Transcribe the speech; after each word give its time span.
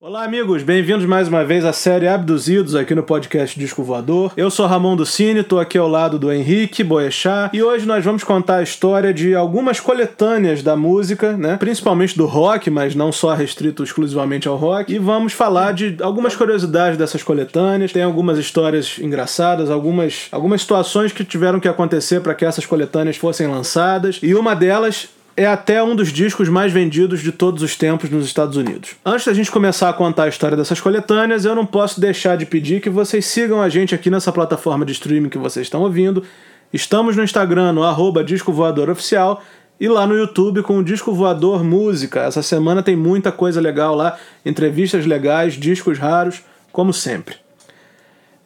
Olá, 0.00 0.22
amigos, 0.22 0.62
bem-vindos 0.62 1.04
mais 1.06 1.26
uma 1.26 1.44
vez 1.44 1.64
à 1.64 1.72
série 1.72 2.06
Abduzidos 2.06 2.76
aqui 2.76 2.94
no 2.94 3.02
podcast 3.02 3.58
Disco 3.58 3.82
Voador. 3.82 4.32
Eu 4.36 4.48
sou 4.48 4.64
Ramon 4.64 4.94
do 4.94 5.04
Cine, 5.04 5.42
tô 5.42 5.58
aqui 5.58 5.76
ao 5.76 5.88
lado 5.88 6.20
do 6.20 6.30
Henrique 6.30 6.84
Boechat 6.84 7.50
e 7.52 7.64
hoje 7.64 7.84
nós 7.84 8.04
vamos 8.04 8.22
contar 8.22 8.58
a 8.58 8.62
história 8.62 9.12
de 9.12 9.34
algumas 9.34 9.80
coletâneas 9.80 10.62
da 10.62 10.76
música, 10.76 11.36
né? 11.36 11.56
Principalmente 11.56 12.16
do 12.16 12.26
rock, 12.26 12.70
mas 12.70 12.94
não 12.94 13.10
só 13.10 13.34
restrito 13.34 13.82
exclusivamente 13.82 14.46
ao 14.46 14.56
rock. 14.56 14.94
E 14.94 15.00
vamos 15.00 15.32
falar 15.32 15.72
de 15.72 15.96
algumas 16.00 16.36
curiosidades 16.36 16.96
dessas 16.96 17.24
coletâneas. 17.24 17.92
Tem 17.92 18.04
algumas 18.04 18.38
histórias 18.38 19.00
engraçadas, 19.00 19.68
algumas, 19.68 20.28
algumas 20.30 20.60
situações 20.60 21.10
que 21.10 21.24
tiveram 21.24 21.58
que 21.58 21.66
acontecer 21.66 22.20
para 22.20 22.36
que 22.36 22.44
essas 22.44 22.64
coletâneas 22.64 23.16
fossem 23.16 23.48
lançadas. 23.48 24.20
E 24.22 24.32
uma 24.36 24.54
delas 24.54 25.08
é 25.38 25.46
até 25.46 25.80
um 25.80 25.94
dos 25.94 26.12
discos 26.12 26.48
mais 26.48 26.72
vendidos 26.72 27.20
de 27.20 27.30
todos 27.30 27.62
os 27.62 27.76
tempos 27.76 28.10
nos 28.10 28.26
Estados 28.26 28.56
Unidos. 28.56 28.96
Antes 29.06 29.24
da 29.24 29.32
gente 29.32 29.52
começar 29.52 29.88
a 29.88 29.92
contar 29.92 30.24
a 30.24 30.28
história 30.28 30.56
dessas 30.56 30.80
coletâneas, 30.80 31.44
eu 31.44 31.54
não 31.54 31.64
posso 31.64 32.00
deixar 32.00 32.36
de 32.36 32.44
pedir 32.44 32.80
que 32.80 32.90
vocês 32.90 33.24
sigam 33.24 33.62
a 33.62 33.68
gente 33.68 33.94
aqui 33.94 34.10
nessa 34.10 34.32
plataforma 34.32 34.84
de 34.84 34.90
streaming 34.90 35.28
que 35.28 35.38
vocês 35.38 35.66
estão 35.66 35.82
ouvindo. 35.82 36.24
Estamos 36.72 37.14
no 37.14 37.22
Instagram, 37.22 37.72
no 37.72 37.84
arroba 37.84 38.24
Disco 38.24 38.52
Voador 38.52 38.90
Oficial, 38.90 39.40
e 39.78 39.86
lá 39.86 40.08
no 40.08 40.16
YouTube 40.16 40.60
com 40.62 40.76
o 40.78 40.82
Disco 40.82 41.12
Voador 41.12 41.62
Música. 41.62 42.22
Essa 42.22 42.42
semana 42.42 42.82
tem 42.82 42.96
muita 42.96 43.30
coisa 43.30 43.60
legal 43.60 43.94
lá, 43.94 44.18
entrevistas 44.44 45.06
legais, 45.06 45.54
discos 45.54 46.00
raros, 46.00 46.42
como 46.72 46.92
sempre. 46.92 47.36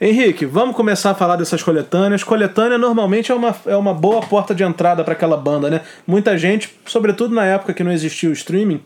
Henrique, 0.04 0.44
vamos 0.44 0.74
começar 0.74 1.12
a 1.12 1.14
falar 1.14 1.36
dessas 1.36 1.62
coletâneas. 1.62 2.24
Coletânea 2.24 2.76
normalmente 2.76 3.30
é 3.30 3.34
uma, 3.36 3.54
é 3.64 3.76
uma 3.76 3.94
boa 3.94 4.20
porta 4.20 4.52
de 4.52 4.64
entrada 4.64 5.04
para 5.04 5.12
aquela 5.12 5.36
banda, 5.36 5.70
né? 5.70 5.80
Muita 6.04 6.36
gente, 6.36 6.76
sobretudo 6.84 7.32
na 7.32 7.44
época 7.46 7.72
que 7.72 7.84
não 7.84 7.92
existia 7.92 8.28
o 8.28 8.32
streaming, 8.32 8.82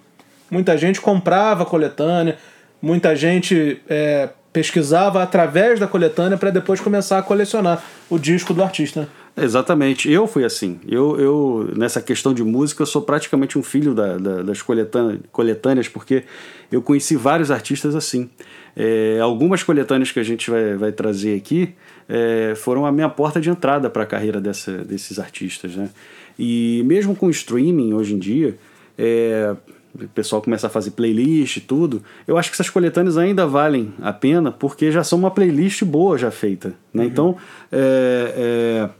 muita 0.50 0.76
gente 0.76 1.00
comprava 1.00 1.64
coletânea, 1.64 2.36
muita 2.82 3.16
gente 3.16 3.80
é, 3.88 4.28
pesquisava 4.52 5.22
através 5.22 5.80
da 5.80 5.86
coletânea 5.86 6.36
para 6.36 6.50
depois 6.50 6.80
começar 6.80 7.16
a 7.16 7.22
colecionar 7.22 7.82
o 8.10 8.18
disco 8.18 8.52
do 8.52 8.62
artista. 8.62 9.08
Exatamente, 9.36 10.10
eu 10.10 10.26
fui 10.26 10.44
assim. 10.44 10.80
Eu, 10.88 11.20
eu, 11.20 11.70
nessa 11.76 12.00
questão 12.00 12.32
de 12.32 12.42
música, 12.42 12.82
eu 12.82 12.86
sou 12.86 13.02
praticamente 13.02 13.58
um 13.58 13.62
filho 13.62 13.94
da, 13.94 14.16
da, 14.16 14.42
das 14.42 14.62
coletâneas, 14.62 15.88
porque 15.88 16.24
eu 16.72 16.80
conheci 16.80 17.16
vários 17.16 17.50
artistas 17.50 17.94
assim. 17.94 18.30
É, 18.74 19.18
algumas 19.20 19.62
coletâneas 19.62 20.10
que 20.10 20.18
a 20.18 20.22
gente 20.22 20.50
vai, 20.50 20.76
vai 20.76 20.92
trazer 20.92 21.36
aqui 21.36 21.74
é, 22.08 22.54
foram 22.56 22.86
a 22.86 22.92
minha 22.92 23.08
porta 23.08 23.40
de 23.40 23.50
entrada 23.50 23.90
para 23.90 24.02
a 24.04 24.06
carreira 24.06 24.40
dessa, 24.40 24.72
desses 24.78 25.18
artistas. 25.18 25.76
Né? 25.76 25.90
E 26.38 26.82
mesmo 26.86 27.14
com 27.14 27.28
streaming 27.28 27.92
hoje 27.92 28.14
em 28.14 28.18
dia, 28.18 28.56
é, 28.98 29.54
o 29.94 30.08
pessoal 30.08 30.42
começa 30.42 30.66
a 30.66 30.70
fazer 30.70 30.90
playlist 30.92 31.56
e 31.56 31.60
tudo, 31.60 32.02
eu 32.26 32.36
acho 32.36 32.50
que 32.50 32.54
essas 32.54 32.70
coletâneas 32.70 33.16
ainda 33.16 33.46
valem 33.46 33.92
a 34.00 34.12
pena 34.12 34.52
porque 34.52 34.90
já 34.90 35.02
são 35.02 35.18
uma 35.18 35.30
playlist 35.30 35.82
boa 35.84 36.18
já 36.18 36.30
feita. 36.30 36.74
Né? 36.92 37.02
Uhum. 37.02 37.08
Então, 37.08 37.36
é, 37.72 38.34
é, 38.36 38.90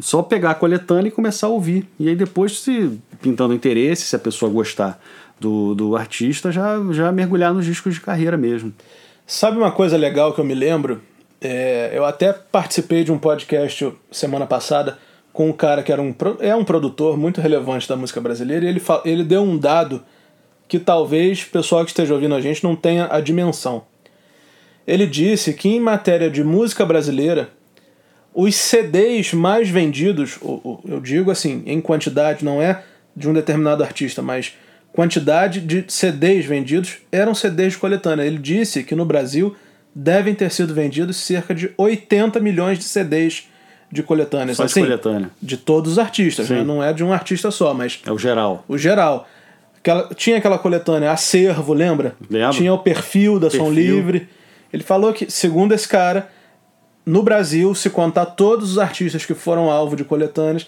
só 0.00 0.22
pegar 0.22 0.50
a 0.50 0.54
coletânea 0.54 1.08
e 1.08 1.12
começar 1.12 1.46
a 1.46 1.50
ouvir. 1.50 1.88
E 1.98 2.08
aí 2.08 2.16
depois, 2.16 2.60
se 2.60 2.98
pintando 3.20 3.54
interesse, 3.54 4.02
se 4.02 4.16
a 4.16 4.18
pessoa 4.18 4.50
gostar 4.50 5.00
do, 5.40 5.74
do 5.74 5.96
artista, 5.96 6.50
já, 6.50 6.76
já 6.92 7.10
mergulhar 7.12 7.54
nos 7.54 7.64
discos 7.64 7.94
de 7.94 8.00
carreira 8.00 8.36
mesmo. 8.36 8.72
Sabe 9.26 9.58
uma 9.58 9.70
coisa 9.70 9.96
legal 9.96 10.32
que 10.32 10.40
eu 10.40 10.44
me 10.44 10.54
lembro? 10.54 11.02
É, 11.40 11.92
eu 11.94 12.04
até 12.04 12.32
participei 12.32 13.04
de 13.04 13.12
um 13.12 13.18
podcast 13.18 13.92
semana 14.10 14.46
passada 14.46 14.98
com 15.32 15.48
um 15.48 15.52
cara 15.52 15.82
que 15.82 15.92
era 15.92 16.02
um, 16.02 16.14
é 16.40 16.54
um 16.56 16.64
produtor 16.64 17.16
muito 17.16 17.40
relevante 17.40 17.88
da 17.88 17.94
música 17.94 18.20
brasileira 18.20 18.64
e 18.64 18.68
ele, 18.68 18.82
ele 19.04 19.22
deu 19.22 19.42
um 19.42 19.56
dado 19.56 20.02
que 20.66 20.78
talvez 20.78 21.42
o 21.42 21.50
pessoal 21.50 21.84
que 21.84 21.90
esteja 21.90 22.12
ouvindo 22.12 22.34
a 22.34 22.40
gente 22.40 22.64
não 22.64 22.74
tenha 22.74 23.06
a 23.10 23.20
dimensão. 23.20 23.84
Ele 24.86 25.06
disse 25.06 25.52
que 25.52 25.68
em 25.68 25.78
matéria 25.78 26.30
de 26.30 26.42
música 26.42 26.84
brasileira, 26.84 27.50
os 28.40 28.54
CDs 28.54 29.32
mais 29.32 29.68
vendidos, 29.68 30.38
eu 30.40 31.00
digo 31.02 31.28
assim, 31.28 31.60
em 31.66 31.80
quantidade, 31.80 32.44
não 32.44 32.62
é 32.62 32.84
de 33.16 33.28
um 33.28 33.32
determinado 33.32 33.82
artista, 33.82 34.22
mas 34.22 34.52
quantidade 34.92 35.60
de 35.60 35.84
CDs 35.88 36.46
vendidos 36.46 36.98
eram 37.10 37.34
CDs 37.34 37.72
de 37.72 37.80
coletânea. 37.80 38.22
Ele 38.22 38.38
disse 38.38 38.84
que 38.84 38.94
no 38.94 39.04
Brasil 39.04 39.56
devem 39.92 40.36
ter 40.36 40.52
sido 40.52 40.72
vendidos 40.72 41.16
cerca 41.16 41.52
de 41.52 41.72
80 41.76 42.38
milhões 42.38 42.78
de 42.78 42.84
CDs 42.84 43.48
de 43.90 44.04
coletâneas. 44.04 44.56
Só 44.56 44.62
assim, 44.62 44.82
de 44.82 44.86
coletânea. 44.86 45.30
De 45.42 45.56
todos 45.56 45.92
os 45.92 45.98
artistas, 45.98 46.48
né? 46.48 46.62
não 46.62 46.80
é 46.80 46.92
de 46.92 47.02
um 47.02 47.12
artista 47.12 47.50
só, 47.50 47.74
mas. 47.74 47.98
É 48.06 48.12
o 48.12 48.18
geral. 48.18 48.64
O 48.68 48.78
geral. 48.78 49.28
Aquela, 49.78 50.14
tinha 50.14 50.36
aquela 50.36 50.58
coletânea 50.58 51.10
Acervo, 51.10 51.74
lembra? 51.74 52.14
Lembro. 52.30 52.56
Tinha 52.56 52.72
o 52.72 52.78
perfil 52.78 53.40
da 53.40 53.50
perfil. 53.50 53.66
Som 53.66 53.72
Livre. 53.72 54.28
Ele 54.72 54.84
falou 54.84 55.12
que, 55.12 55.28
segundo 55.28 55.74
esse 55.74 55.88
cara, 55.88 56.30
no 57.08 57.22
Brasil, 57.22 57.74
se 57.74 57.88
contar 57.88 58.26
todos 58.26 58.72
os 58.72 58.78
artistas 58.78 59.24
que 59.24 59.34
foram 59.34 59.70
alvo 59.70 59.96
de 59.96 60.04
coletâneas, 60.04 60.66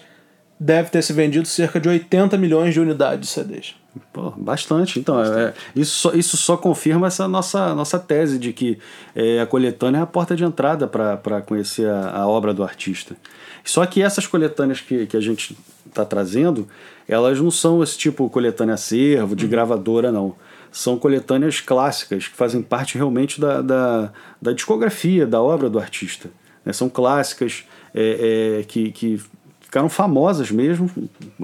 deve 0.59 0.89
ter 0.89 1.01
se 1.01 1.13
vendido 1.13 1.47
cerca 1.47 1.79
de 1.79 1.87
80 1.87 2.37
milhões 2.37 2.73
de 2.73 2.79
unidades 2.79 3.27
de 3.27 3.33
CDs. 3.33 3.75
Pô, 4.11 4.31
bastante. 4.31 4.99
Então, 4.99 5.19
é, 5.19 5.23
bastante. 5.23 5.57
É, 5.57 5.79
isso, 5.79 5.91
só, 5.99 6.13
isso 6.13 6.37
só 6.37 6.57
confirma 6.57 7.07
essa 7.07 7.27
nossa, 7.27 7.75
nossa 7.75 7.99
tese 7.99 8.39
de 8.39 8.53
que 8.53 8.79
é, 9.15 9.39
a 9.39 9.45
coletânea 9.45 9.99
é 9.99 10.01
a 10.01 10.05
porta 10.05 10.35
de 10.35 10.43
entrada 10.43 10.87
para 10.87 11.41
conhecer 11.41 11.87
a, 11.87 12.21
a, 12.21 12.27
obra 12.27 12.53
do 12.53 12.63
artista. 12.63 13.15
Só 13.63 13.85
que 13.85 14.01
essas 14.01 14.25
coletâneas 14.25 14.81
que, 14.81 15.05
que 15.05 15.17
a 15.17 15.21
gente 15.21 15.55
está 15.87 16.05
trazendo, 16.05 16.67
elas 17.07 17.39
não 17.39 17.51
são 17.51 17.83
esse 17.83 17.97
tipo 17.97 18.29
coletânea 18.29 18.75
acervo, 18.75 19.35
de 19.35 19.45
uhum. 19.45 19.51
gravadora, 19.51 20.11
não. 20.11 20.35
São 20.71 20.97
coletâneas 20.97 21.59
clássicas, 21.59 22.27
que 22.27 22.35
fazem 22.35 22.61
parte 22.61 22.95
realmente 22.95 23.39
da, 23.41 23.61
da, 23.61 24.13
da 24.41 24.53
discografia, 24.53 25.27
da 25.27 25.41
obra 25.41 25.69
do 25.69 25.77
artista. 25.77 26.29
Né? 26.63 26.71
São 26.71 26.89
clássicas 26.89 27.65
é, 27.93 28.59
é, 28.59 28.63
que, 28.63 28.91
que 28.91 29.21
ficaram 29.59 29.89
famosas 29.89 30.51
mesmo, 30.51 30.89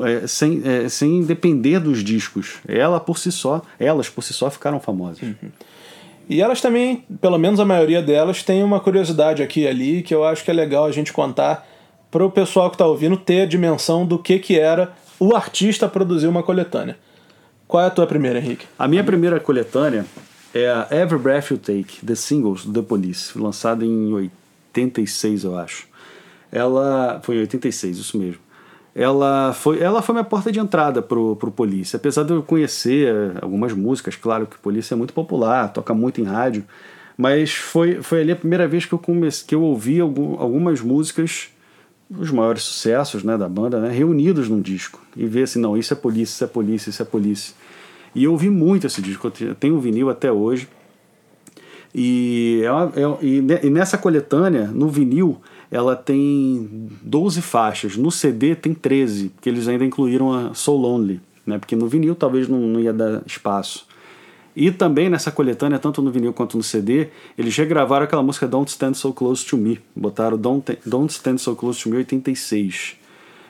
é, 0.03 0.27
sem, 0.27 0.61
é, 0.65 0.89
sem 0.89 1.23
depender 1.23 1.79
dos 1.79 2.03
discos. 2.03 2.55
Ela 2.67 2.99
por 2.99 3.17
si 3.17 3.31
só, 3.31 3.61
elas 3.79 4.09
por 4.09 4.23
si 4.23 4.33
só 4.33 4.49
ficaram 4.49 4.79
famosas. 4.79 5.21
Uhum. 5.21 5.49
E 6.29 6.41
elas 6.41 6.59
também, 6.59 7.05
pelo 7.21 7.37
menos 7.37 7.59
a 7.59 7.65
maioria 7.65 8.01
delas, 8.01 8.43
tem 8.43 8.61
uma 8.61 8.81
curiosidade 8.81 9.41
aqui 9.41 9.61
e 9.61 9.67
ali 9.67 10.01
que 10.03 10.13
eu 10.13 10.25
acho 10.25 10.43
que 10.43 10.51
é 10.51 10.53
legal 10.53 10.85
a 10.85 10.91
gente 10.91 11.13
contar 11.13 11.65
para 12.11 12.25
o 12.25 12.29
pessoal 12.29 12.69
que 12.69 12.75
está 12.75 12.85
ouvindo 12.85 13.15
ter 13.15 13.41
a 13.41 13.45
dimensão 13.45 14.05
do 14.05 14.19
que, 14.19 14.39
que 14.39 14.59
era 14.59 14.93
o 15.19 15.35
artista 15.35 15.87
produzir 15.87 16.27
uma 16.27 16.43
coletânea. 16.43 16.97
Qual 17.67 17.83
é 17.83 17.87
a 17.87 17.89
tua 17.89 18.07
primeira, 18.07 18.39
Henrique? 18.39 18.65
A 18.79 18.87
minha 18.87 19.03
primeira 19.03 19.41
coletânea 19.41 20.05
é 20.53 20.69
a 20.69 20.87
Every 20.89 21.21
Breath 21.21 21.51
You 21.51 21.57
Take, 21.57 22.05
The 22.05 22.15
Singles, 22.15 22.65
do 22.65 22.81
The 22.81 22.87
Police, 22.87 23.37
lançada 23.37 23.83
em 23.85 24.13
86, 24.13 25.43
eu 25.43 25.57
acho. 25.57 25.85
Ela 26.49 27.19
foi 27.23 27.35
em 27.35 27.39
86, 27.39 27.97
isso 27.97 28.17
mesmo. 28.17 28.39
Ela 28.95 29.51
foi, 29.53 29.81
ela 29.81 30.01
foi 30.01 30.13
minha 30.13 30.23
porta 30.23 30.49
de 30.49 30.59
entrada 30.59 31.01
pro, 31.01 31.35
pro 31.35 31.51
Polícia. 31.51 31.97
Apesar 31.97 32.23
de 32.23 32.31
eu 32.31 32.41
conhecer 32.41 33.13
algumas 33.41 33.73
músicas, 33.73 34.15
claro 34.15 34.47
que 34.47 34.57
Polícia 34.57 34.95
é 34.95 34.97
muito 34.97 35.13
popular, 35.13 35.71
toca 35.73 35.93
muito 35.93 36.21
em 36.21 36.23
rádio, 36.23 36.63
mas 37.17 37.53
foi, 37.53 38.01
foi 38.01 38.21
ali 38.21 38.31
a 38.31 38.35
primeira 38.35 38.65
vez 38.65 38.85
que 38.85 38.93
eu, 38.93 38.99
comecei, 38.99 39.45
que 39.45 39.53
eu 39.53 39.61
ouvi 39.61 39.99
algum, 39.99 40.39
algumas 40.39 40.79
músicas, 40.79 41.49
os 42.09 42.31
maiores 42.31 42.63
sucessos 42.63 43.23
né, 43.23 43.37
da 43.37 43.49
banda, 43.49 43.79
né, 43.79 43.89
reunidos 43.89 44.47
num 44.49 44.61
disco. 44.61 45.01
E 45.15 45.25
ver 45.25 45.43
assim, 45.43 45.59
não, 45.59 45.77
isso 45.77 45.93
é 45.93 45.95
Polícia, 45.95 46.33
isso 46.33 46.43
é 46.43 46.47
Polícia, 46.47 46.89
isso 46.89 47.01
é 47.01 47.05
Polícia. 47.05 47.55
E 48.15 48.23
eu 48.23 48.31
ouvi 48.31 48.49
muito 48.49 48.87
esse 48.87 49.01
disco, 49.01 49.31
eu 49.41 49.55
tenho 49.55 49.79
vinil 49.79 50.09
até 50.09 50.31
hoje. 50.31 50.67
E, 51.93 52.61
é, 52.63 53.01
é, 53.01 53.65
e 53.65 53.69
nessa 53.69 53.97
coletânea, 53.97 54.67
no 54.67 54.87
vinil, 54.87 55.41
ela 55.71 55.95
tem 55.95 56.89
12 57.01 57.41
faixas. 57.41 57.97
No 57.97 58.11
CD 58.11 58.55
tem 58.55 58.73
13, 58.73 59.29
porque 59.29 59.49
eles 59.49 59.67
ainda 59.67 59.83
incluíram 59.83 60.31
a 60.31 60.53
So 60.53 60.75
Lonely, 60.75 61.19
né? 61.45 61.57
porque 61.57 61.75
no 61.75 61.87
vinil 61.87 62.15
talvez 62.15 62.47
não, 62.47 62.59
não 62.59 62.79
ia 62.79 62.93
dar 62.93 63.21
espaço. 63.25 63.86
E 64.59 64.71
também 64.71 65.07
nessa 65.07 65.29
coletânea, 65.29 65.77
tanto 65.77 66.01
no 66.01 66.09
vinil 66.09 66.33
quanto 66.33 66.57
no 66.57 66.63
CD, 66.63 67.09
eles 67.37 67.55
regravaram 67.55 68.05
aquela 68.05 68.23
música 68.23 68.47
Don't 68.47 68.71
Stand 68.71 68.95
So 68.95 69.13
Close 69.13 69.45
to 69.45 69.55
Me. 69.55 69.79
Botaram 69.95 70.35
Don't, 70.35 70.79
Don't 70.83 71.13
Stand 71.13 71.37
So 71.37 71.55
Close 71.55 71.83
to 71.83 71.89
Me 71.89 71.97
86. 71.97 72.95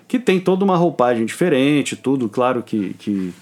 Que 0.06 0.20
tem 0.20 0.38
toda 0.38 0.66
uma 0.66 0.76
roupagem 0.76 1.26
diferente, 1.26 1.96
tudo, 1.96 2.28
claro 2.28 2.62
que, 2.62 2.94
que 2.96 3.34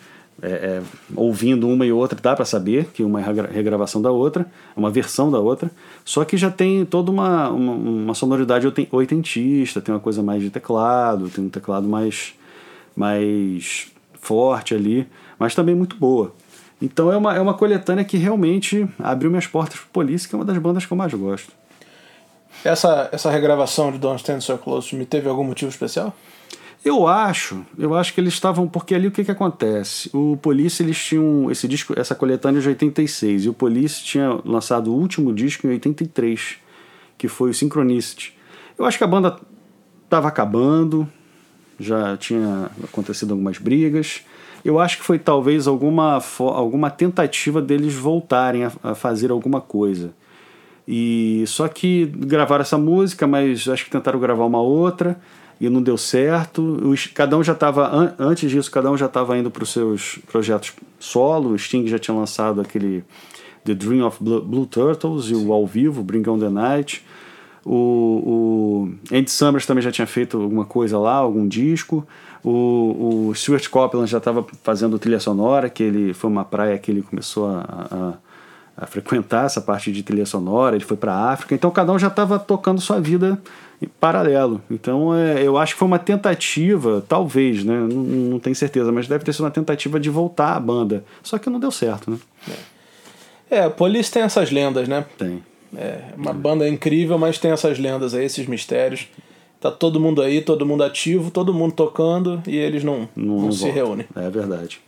é, 0.44 0.48
é, 0.48 0.82
ouvindo 1.16 1.68
uma 1.68 1.84
e 1.84 1.92
outra, 1.92 2.20
dá 2.22 2.36
para 2.36 2.46
saber 2.46 2.86
que 2.94 3.02
uma 3.02 3.20
é 3.20 3.24
regravação 3.52 4.00
da 4.00 4.12
outra, 4.12 4.46
uma 4.78 4.92
versão 4.92 5.32
da 5.32 5.40
outra, 5.40 5.72
só 6.04 6.24
que 6.24 6.38
já 6.38 6.52
tem 6.52 6.86
toda 6.86 7.10
uma, 7.10 7.50
uma, 7.50 7.74
uma, 7.74 8.14
sonoridade 8.14 8.72
oitentista, 8.92 9.82
tem 9.82 9.92
uma 9.92 10.00
coisa 10.00 10.22
mais 10.22 10.40
de 10.40 10.52
teclado, 10.52 11.30
tem 11.30 11.44
um 11.44 11.50
teclado 11.50 11.88
mais, 11.88 12.36
mais 12.96 13.88
forte 14.22 14.76
ali, 14.76 15.08
mas 15.40 15.56
também 15.56 15.74
muito 15.74 15.96
boa. 15.96 16.32
Então 16.82 17.12
é 17.12 17.18
uma, 17.18 17.36
é 17.36 17.40
uma 17.40 17.54
coletânea 17.54 18.04
que 18.04 18.18
realmente 18.18 18.88
abriu 19.00 19.30
minhas 19.30 19.48
portas 19.48 19.80
para 19.80 19.88
Police, 19.92 20.28
que 20.28 20.36
é 20.36 20.38
uma 20.38 20.46
das 20.46 20.58
bandas 20.58 20.86
que 20.86 20.92
eu 20.92 20.98
mais 20.98 21.14
gosto. 21.14 21.52
Essa, 22.64 23.10
essa 23.12 23.30
regravação 23.30 23.92
de 23.92 23.98
Don't 23.98 24.18
Stand 24.18 24.42
So 24.42 24.58
Close 24.58 24.96
Me 24.96 25.06
teve 25.06 25.30
algum 25.30 25.44
motivo 25.44 25.70
especial? 25.70 26.16
Eu 26.84 27.08
acho, 27.08 27.66
eu 27.80 27.96
acho 27.96 28.14
que 28.14 28.22
eles 28.22 28.34
estavam. 28.34 28.68
Porque 28.68 28.94
ali 28.94 29.08
o 29.08 29.12
que, 29.12 29.24
que 29.24 29.32
acontece? 29.32 30.10
O 30.14 30.38
Police, 30.38 30.84
eles 30.84 31.04
tinham. 31.04 31.50
Esse 31.50 31.68
disco, 31.68 32.00
essa 32.00 32.14
coletânea 32.14 32.62
de 32.62 32.68
86. 32.68 33.46
E 33.46 33.50
o 33.50 33.54
Police 33.54 34.04
tinha 34.04 34.40
lançado 34.46 34.92
o 34.92 34.96
último 34.96 35.34
disco 35.34 35.66
em 35.66 35.72
83, 35.72 36.58
que 37.18 37.28
foi 37.28 37.50
o 37.50 37.54
Synchronicity. 37.56 38.38
Eu 38.78 38.86
acho 38.86 39.00
que 39.00 39.04
a 39.04 39.08
banda 39.08 39.40
estava 40.04 40.28
acabando, 40.28 41.10
já 41.80 42.16
tinha 42.18 42.70
acontecido 42.84 43.32
algumas 43.32 43.58
brigas. 43.58 44.22
Eu 44.66 44.80
acho 44.80 44.98
que 44.98 45.04
foi 45.04 45.20
talvez 45.20 45.68
alguma, 45.68 46.20
alguma 46.40 46.90
tentativa 46.90 47.62
deles 47.62 47.94
voltarem 47.94 48.64
a, 48.64 48.72
a 48.82 48.96
fazer 48.96 49.30
alguma 49.30 49.62
coisa. 49.62 50.12
E 50.88 51.44
só 51.46 51.68
que 51.68 52.08
gravaram 52.08 52.64
essa 52.64 52.78
música, 52.78 53.28
mas 53.28 53.68
acho 53.68 53.86
que 53.86 53.92
tentaram 53.92 54.20
gravar 54.20 54.44
uma 54.44 54.60
outra 54.60 55.20
e 55.62 55.70
não 55.70 55.84
deu 55.84 55.98
certo. 55.98 56.62
Os, 56.84 57.06
cada 57.06 57.38
um 57.38 57.44
já 57.44 57.54
estava, 57.54 57.88
an, 57.88 58.16
antes 58.18 58.50
disso, 58.50 58.72
cada 58.72 58.90
um 58.90 58.98
já 58.98 59.06
estava 59.06 59.38
indo 59.38 59.52
para 59.52 59.62
os 59.64 59.72
seus 59.72 60.18
projetos 60.32 60.74
solo. 61.00 61.52
O 61.52 61.60
Sting 61.60 61.86
já 61.86 62.00
tinha 62.00 62.18
lançado 62.18 62.60
aquele 62.60 63.04
The 63.64 63.76
Dream 63.76 64.06
of 64.06 64.18
Blue, 64.24 64.42
Blue 64.42 64.66
Turtles 64.66 65.26
e 65.26 65.36
o 65.36 65.54
ao 65.54 65.68
vivo, 65.68 66.04
Bring 66.04 66.28
On 66.28 66.40
The 66.40 66.50
Night. 66.50 67.06
O, 67.64 67.74
o 67.74 69.16
Andy 69.16 69.30
Summers 69.30 69.66
também 69.66 69.84
já 69.84 69.92
tinha 69.92 70.06
feito 70.06 70.42
alguma 70.42 70.66
coisa 70.66 71.00
lá, 71.00 71.16
algum 71.16 71.48
disco. 71.48 72.06
O, 72.48 73.30
o 73.30 73.36
Stuart 73.36 73.68
Copeland 73.70 74.10
já 74.10 74.20
estava 74.20 74.46
fazendo 74.62 75.00
trilha 75.00 75.20
sonora, 75.20 75.70
que 75.70 75.82
ele 75.82 76.14
foi 76.14 76.30
uma 76.30 76.46
praia 76.46 76.78
que 76.78 76.92
ele 76.92 77.02
começou 77.02 77.48
a, 77.48 77.88
a 77.92 78.14
a 78.78 78.86
frequentar 78.86 79.46
essa 79.46 79.62
parte 79.62 79.92
de 79.92 80.04
trilha 80.04 80.26
sonora, 80.26 80.76
ele 80.76 80.84
foi 80.84 80.98
para 80.98 81.14
a 81.14 81.32
África, 81.32 81.56
então 81.56 81.72
cada 81.72 81.94
um 81.94 82.00
já 82.00 82.08
estava 82.08 82.38
tocando 82.38 82.82
sua 82.82 83.00
vida 83.00 83.40
em 83.82 83.88
paralelo. 83.88 84.62
Então 84.70 85.16
é, 85.16 85.42
eu 85.42 85.58
acho 85.58 85.74
que 85.74 85.80
foi 85.80 85.88
uma 85.88 86.00
tentativa, 86.00 87.04
talvez, 87.08 87.64
né? 87.64 87.74
Não, 87.74 87.88
não 87.88 88.40
tenho 88.40 88.56
certeza, 88.56 88.92
mas 88.92 89.08
deve 89.08 89.24
ter 89.24 89.32
sido 89.32 89.46
uma 89.46 89.52
tentativa 89.52 90.00
de 90.00 90.10
voltar 90.10 90.56
à 90.56 90.60
banda. 90.60 91.06
Só 91.24 91.38
que 91.38 91.50
não 91.50 91.60
deu 91.60 91.72
certo, 91.72 92.12
né? 92.12 92.18
É, 93.50 93.64
a 93.64 93.70
Police 93.70 94.12
tem 94.12 94.24
essas 94.24 94.52
lendas, 94.52 94.88
né? 94.88 95.06
Tem. 95.18 95.42
É 95.78 96.02
uma 96.18 96.34
banda 96.34 96.68
incrível, 96.68 97.18
mas 97.18 97.38
tem 97.38 97.52
essas 97.52 97.80
lendas 97.80 98.14
aí, 98.14 98.26
esses 98.26 98.46
mistérios. 98.46 99.08
Tá 99.66 99.72
todo 99.72 100.00
mundo 100.00 100.22
aí, 100.22 100.42
todo 100.42 100.64
mundo 100.64 100.84
ativo, 100.84 101.32
todo 101.32 101.52
mundo 101.52 101.72
tocando 101.72 102.40
e 102.46 102.56
eles 102.56 102.84
não, 102.84 103.10
não, 103.16 103.42
não 103.42 103.52
se 103.52 103.68
reúnem. 103.68 104.06
É 104.16 104.30
verdade. 104.30 104.80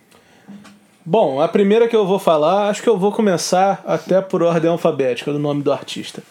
Bom, 1.04 1.42
a 1.42 1.48
primeira 1.48 1.88
que 1.88 1.96
eu 1.96 2.06
vou 2.06 2.20
falar, 2.20 2.70
acho 2.70 2.84
que 2.84 2.88
eu 2.88 2.96
vou 2.96 3.12
começar 3.12 3.84
até 3.88 4.22
por 4.22 4.44
ordem 4.44 4.70
alfabética 4.70 5.34
do 5.34 5.40
nome 5.40 5.64
do 5.64 5.72
artista. 5.72 6.22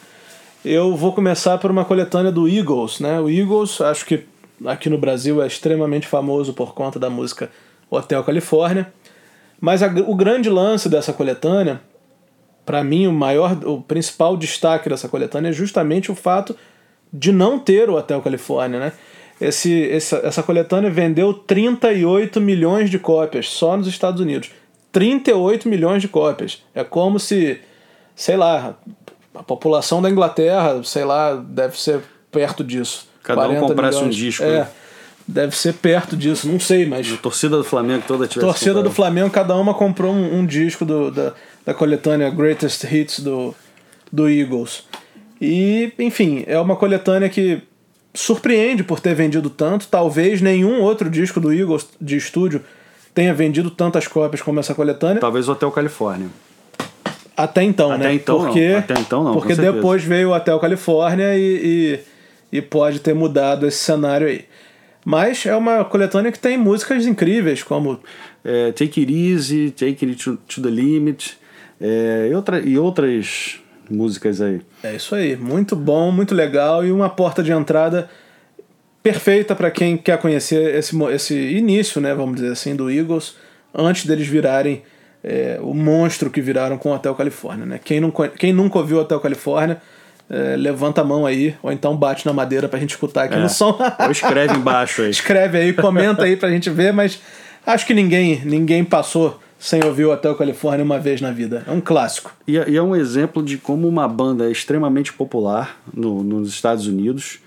Eu 0.64 0.94
vou 0.94 1.12
começar 1.12 1.58
por 1.58 1.72
uma 1.72 1.84
coletânea 1.84 2.31
do 2.31 2.46
Eagles, 2.48 3.00
né? 3.00 3.20
O 3.20 3.28
Eagles, 3.28 3.81
acho 3.81 4.06
que 4.06 4.22
aqui 4.64 4.88
no 4.88 4.96
Brasil 4.96 5.43
é 5.43 5.48
extremamente 5.48 6.06
famoso 6.06 6.52
por 6.52 6.72
conta 6.72 7.00
da 7.00 7.10
música 7.10 7.50
Hotel 7.90 8.22
Califórnia. 8.22 8.93
Mas 9.60 9.82
a, 9.82 9.88
o 10.06 10.14
grande 10.14 10.48
lance 10.48 10.88
dessa 10.88 11.12
coletânea, 11.12 11.81
para 12.64 12.84
mim 12.84 13.08
o 13.08 13.12
maior, 13.12 13.58
o 13.66 13.82
principal 13.82 14.37
destaque 14.37 14.88
dessa 14.88 15.08
coletânea 15.08 15.48
é 15.48 15.52
justamente 15.52 16.12
o 16.12 16.14
fato 16.14 16.54
de 17.19 17.33
não 17.33 17.59
ter 17.59 17.89
o 17.89 17.95
Hotel 17.95 18.21
Califórnia, 18.21 18.79
né? 18.79 18.93
Esse, 19.41 19.91
essa, 19.91 20.17
essa 20.19 20.43
coletânea 20.43 20.91
vendeu 20.91 21.33
38 21.35 22.41
milhões 22.41 22.91
de 22.91 22.99
cópias 22.99 23.49
só 23.49 23.77
nos 23.77 23.87
Estados 23.87 24.21
Unidos. 24.21 24.51
38 24.93 25.69
milhões 25.69 26.01
de 26.01 26.09
cópias. 26.09 26.63
É 26.75 26.83
como 26.83 27.19
se, 27.19 27.61
sei 28.15 28.37
lá, 28.37 28.77
a 29.35 29.43
população 29.43 30.01
da 30.01 30.09
Inglaterra, 30.11 30.83
sei 30.85 31.05
lá, 31.05 31.35
deve 31.35 31.79
ser 31.79 32.01
perto 32.33 32.65
disso. 32.65 33.07
Cada 33.23 33.49
um 33.49 33.61
comprasse 33.61 33.99
milhões. 33.99 34.15
um 34.15 34.19
disco. 34.19 34.45
É, 34.45 34.61
né? 34.61 34.69
deve 35.27 35.57
ser 35.57 35.75
perto 35.75 36.17
disso, 36.17 36.49
não 36.49 36.61
sei, 36.61 36.87
mas. 36.87 37.13
A 37.13 37.17
torcida 37.17 37.57
do 37.57 37.65
Flamengo 37.65 38.05
toda 38.07 38.27
tivesse 38.27 38.47
Torcida 38.47 38.71
comprado. 38.71 38.89
do 38.89 38.95
Flamengo, 38.95 39.31
cada 39.31 39.55
uma 39.57 39.75
comprou 39.75 40.13
um, 40.13 40.39
um 40.39 40.47
disco 40.47 40.85
do, 40.85 41.11
da, 41.11 41.33
da 41.65 41.75
coletânea 41.75 42.31
Greatest 42.31 42.85
Hits 42.85 43.21
do, 43.21 43.55
do 44.11 44.29
Eagles. 44.31 44.85
E, 45.41 45.93
enfim, 45.99 46.44
é 46.47 46.59
uma 46.59 46.77
coletânea 46.77 47.29
que 47.29 47.62
surpreende 48.15 48.83
por 48.83 49.00
ter 49.00 49.15
vendido 49.15 49.50
tanto. 49.50 49.88
Talvez 49.88 50.41
nenhum 50.41 50.81
outro 50.81 51.11
disco 51.11 51.41
do 51.41 51.53
Eagles 51.53 51.88
de 52.00 52.17
estúdio 52.17 52.62
tenha 53.15 53.33
vendido 53.33 53.71
tantas 53.71 54.06
cópias 54.06 54.43
como 54.43 54.61
essa 54.61 54.75
coletânea. 54.75 55.21
Talvez 55.21 55.49
o 55.49 55.53
Hotel 55.53 55.71
Califórnia. 55.71 56.29
Até 57.37 57.62
então, 57.62 57.93
Até 57.93 58.05
né? 58.05 58.15
Então, 58.15 58.38
porque, 58.38 58.69
não. 58.71 58.79
Até 58.79 58.94
então 58.94 59.25
não. 59.25 59.33
Porque 59.35 59.55
depois 59.55 60.03
veio 60.03 60.31
o 60.31 60.35
Hotel 60.35 60.59
Califórnia 60.59 61.37
e, 61.37 62.00
e, 62.53 62.59
e, 62.59 62.62
pode 62.62 63.00
ter 63.00 63.15
mudado 63.15 63.67
esse 63.67 63.79
cenário 63.79 64.27
aí. 64.27 64.44
Mas 65.05 65.44
é 65.44 65.55
uma 65.55 65.85
coletânea 65.85 66.32
que 66.32 66.39
tem 66.39 66.56
músicas 66.56 67.06
incríveis, 67.06 67.62
como. 67.62 68.00
É, 68.43 68.71
Take 68.73 69.00
It 69.00 69.12
Easy, 69.12 69.71
Take 69.71 70.06
It 70.06 70.17
to, 70.23 70.37
to 70.49 70.62
the 70.62 70.71
Limit 70.71 71.37
é, 71.81 72.29
e, 72.31 72.35
outra, 72.35 72.61
e 72.61 72.79
outras 72.79 73.61
músicas 73.91 74.41
aí. 74.41 74.61
É 74.83 74.94
isso 74.94 75.15
aí. 75.15 75.37
Muito 75.37 75.75
bom, 75.75 76.11
muito 76.11 76.35
legal 76.35 76.85
e 76.85 76.93
uma 76.93 77.09
porta 77.09 77.43
de 77.43 77.53
entrada 77.53 78.09
perfeita 79.03 79.55
para 79.55 79.71
quem 79.71 79.97
quer 79.97 80.19
conhecer 80.19 80.75
esse, 80.75 81.00
esse 81.12 81.35
início, 81.35 82.00
né, 82.00 82.12
vamos 82.12 82.37
dizer 82.37 82.50
assim, 82.50 82.75
do 82.75 82.91
Eagles, 82.91 83.37
antes 83.73 84.05
deles 84.05 84.27
virarem 84.27 84.83
é, 85.23 85.59
o 85.62 85.73
monstro 85.73 86.29
que 86.29 86.41
viraram 86.41 86.77
com 86.77 86.91
o 86.91 86.93
Hotel 86.93 87.15
Califórnia. 87.15 87.65
Né? 87.65 87.81
Quem, 87.83 88.00
não, 88.00 88.11
quem 88.11 88.53
nunca 88.53 88.79
ouviu 88.79 88.99
o 88.99 89.00
Hotel 89.03 89.21
Califórnia, 89.21 89.81
é, 90.29 90.56
levanta 90.56 91.03
a 91.03 91.05
mão 91.05 91.25
aí, 91.25 91.55
ou 91.62 91.71
então 91.71 91.97
bate 91.97 92.27
na 92.27 92.32
madeira 92.32 92.69
pra 92.69 92.81
gente 92.81 92.91
escutar 92.91 93.25
aqui 93.25 93.35
é. 93.35 93.39
no 93.39 93.49
som. 93.49 93.79
ou 94.00 94.11
escreve 94.11 94.55
embaixo 94.56 95.03
aí. 95.03 95.11
escreve 95.11 95.59
aí, 95.59 95.73
comenta 95.73 96.25
aí 96.25 96.37
pra 96.37 96.50
gente 96.50 96.69
ver, 96.69 96.93
mas 96.93 97.21
acho 97.65 97.87
que 97.87 97.94
ninguém, 97.94 98.43
ninguém 98.44 98.85
passou 98.85 99.41
sem 99.58 99.82
ouvir 99.85 100.05
o 100.05 100.12
Hotel 100.12 100.35
Califórnia 100.35 100.85
uma 100.85 100.99
vez 100.99 101.20
na 101.20 101.31
vida. 101.31 101.64
É 101.67 101.70
um 101.70 101.81
clássico. 101.81 102.35
E, 102.47 102.58
é, 102.58 102.69
e 102.69 102.76
é 102.76 102.82
um 102.82 102.94
exemplo 102.94 103.43
de 103.43 103.58
como 103.58 103.88
uma 103.88 104.06
banda 104.06 104.47
é 104.47 104.50
extremamente 104.50 105.12
popular 105.12 105.81
no, 105.93 106.23
nos 106.23 106.49
Estados 106.50 106.87
Unidos 106.87 107.38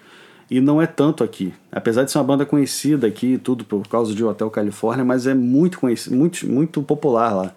e 0.50 0.60
não 0.60 0.82
é 0.82 0.88
tanto 0.88 1.24
aqui. 1.24 1.54
Apesar 1.72 2.04
de 2.04 2.12
ser 2.12 2.18
uma 2.18 2.24
banda 2.24 2.46
conhecida 2.46 3.06
aqui, 3.08 3.38
tudo 3.38 3.64
por 3.64 3.88
causa 3.88 4.16
de 4.16 4.24
Hotel 4.24 4.50
Califórnia, 4.50 5.06
mas 5.06 5.28
é 5.28 5.34
muito 5.34 5.80
conhecido, 5.80 6.16
muito, 6.16 6.50
muito 6.50 6.82
popular 6.82 7.36
lá. 7.36 7.54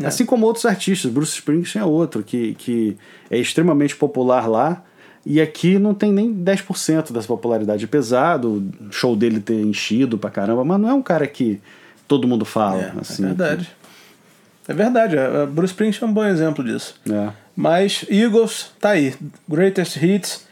É. 0.00 0.06
Assim 0.06 0.24
como 0.24 0.46
outros 0.46 0.66
artistas, 0.66 1.10
Bruce 1.10 1.32
Springsteen 1.32 1.82
é 1.82 1.86
outro 1.86 2.22
que, 2.22 2.54
que 2.54 2.96
é 3.30 3.38
extremamente 3.38 3.96
popular 3.96 4.48
lá. 4.48 4.82
E 5.24 5.40
aqui 5.40 5.76
não 5.76 5.92
tem 5.92 6.12
nem 6.12 6.32
10% 6.32 7.12
dessa 7.12 7.26
popularidade. 7.26 7.84
Apesar 7.84 8.36
do 8.36 8.64
show 8.92 9.16
dele 9.16 9.40
ter 9.40 9.60
enchido 9.60 10.16
pra 10.16 10.30
caramba, 10.30 10.64
mas 10.64 10.80
não 10.80 10.88
é 10.88 10.94
um 10.94 11.02
cara 11.02 11.26
que 11.26 11.60
todo 12.06 12.28
mundo 12.28 12.44
fala. 12.44 12.80
É, 12.80 12.92
assim, 13.00 13.24
é 13.24 13.26
verdade. 13.26 13.64
Que... 13.64 13.85
É 14.68 14.74
verdade. 14.74 15.16
Bruce 15.50 15.72
Springsteen 15.72 16.08
é 16.08 16.10
um 16.10 16.14
bom 16.14 16.24
exemplo 16.24 16.64
disso. 16.64 16.94
É. 17.10 17.30
Mas 17.54 18.04
Eagles 18.10 18.70
tá 18.80 18.90
aí. 18.90 19.14
Greatest 19.48 19.96
Hits 19.96 20.46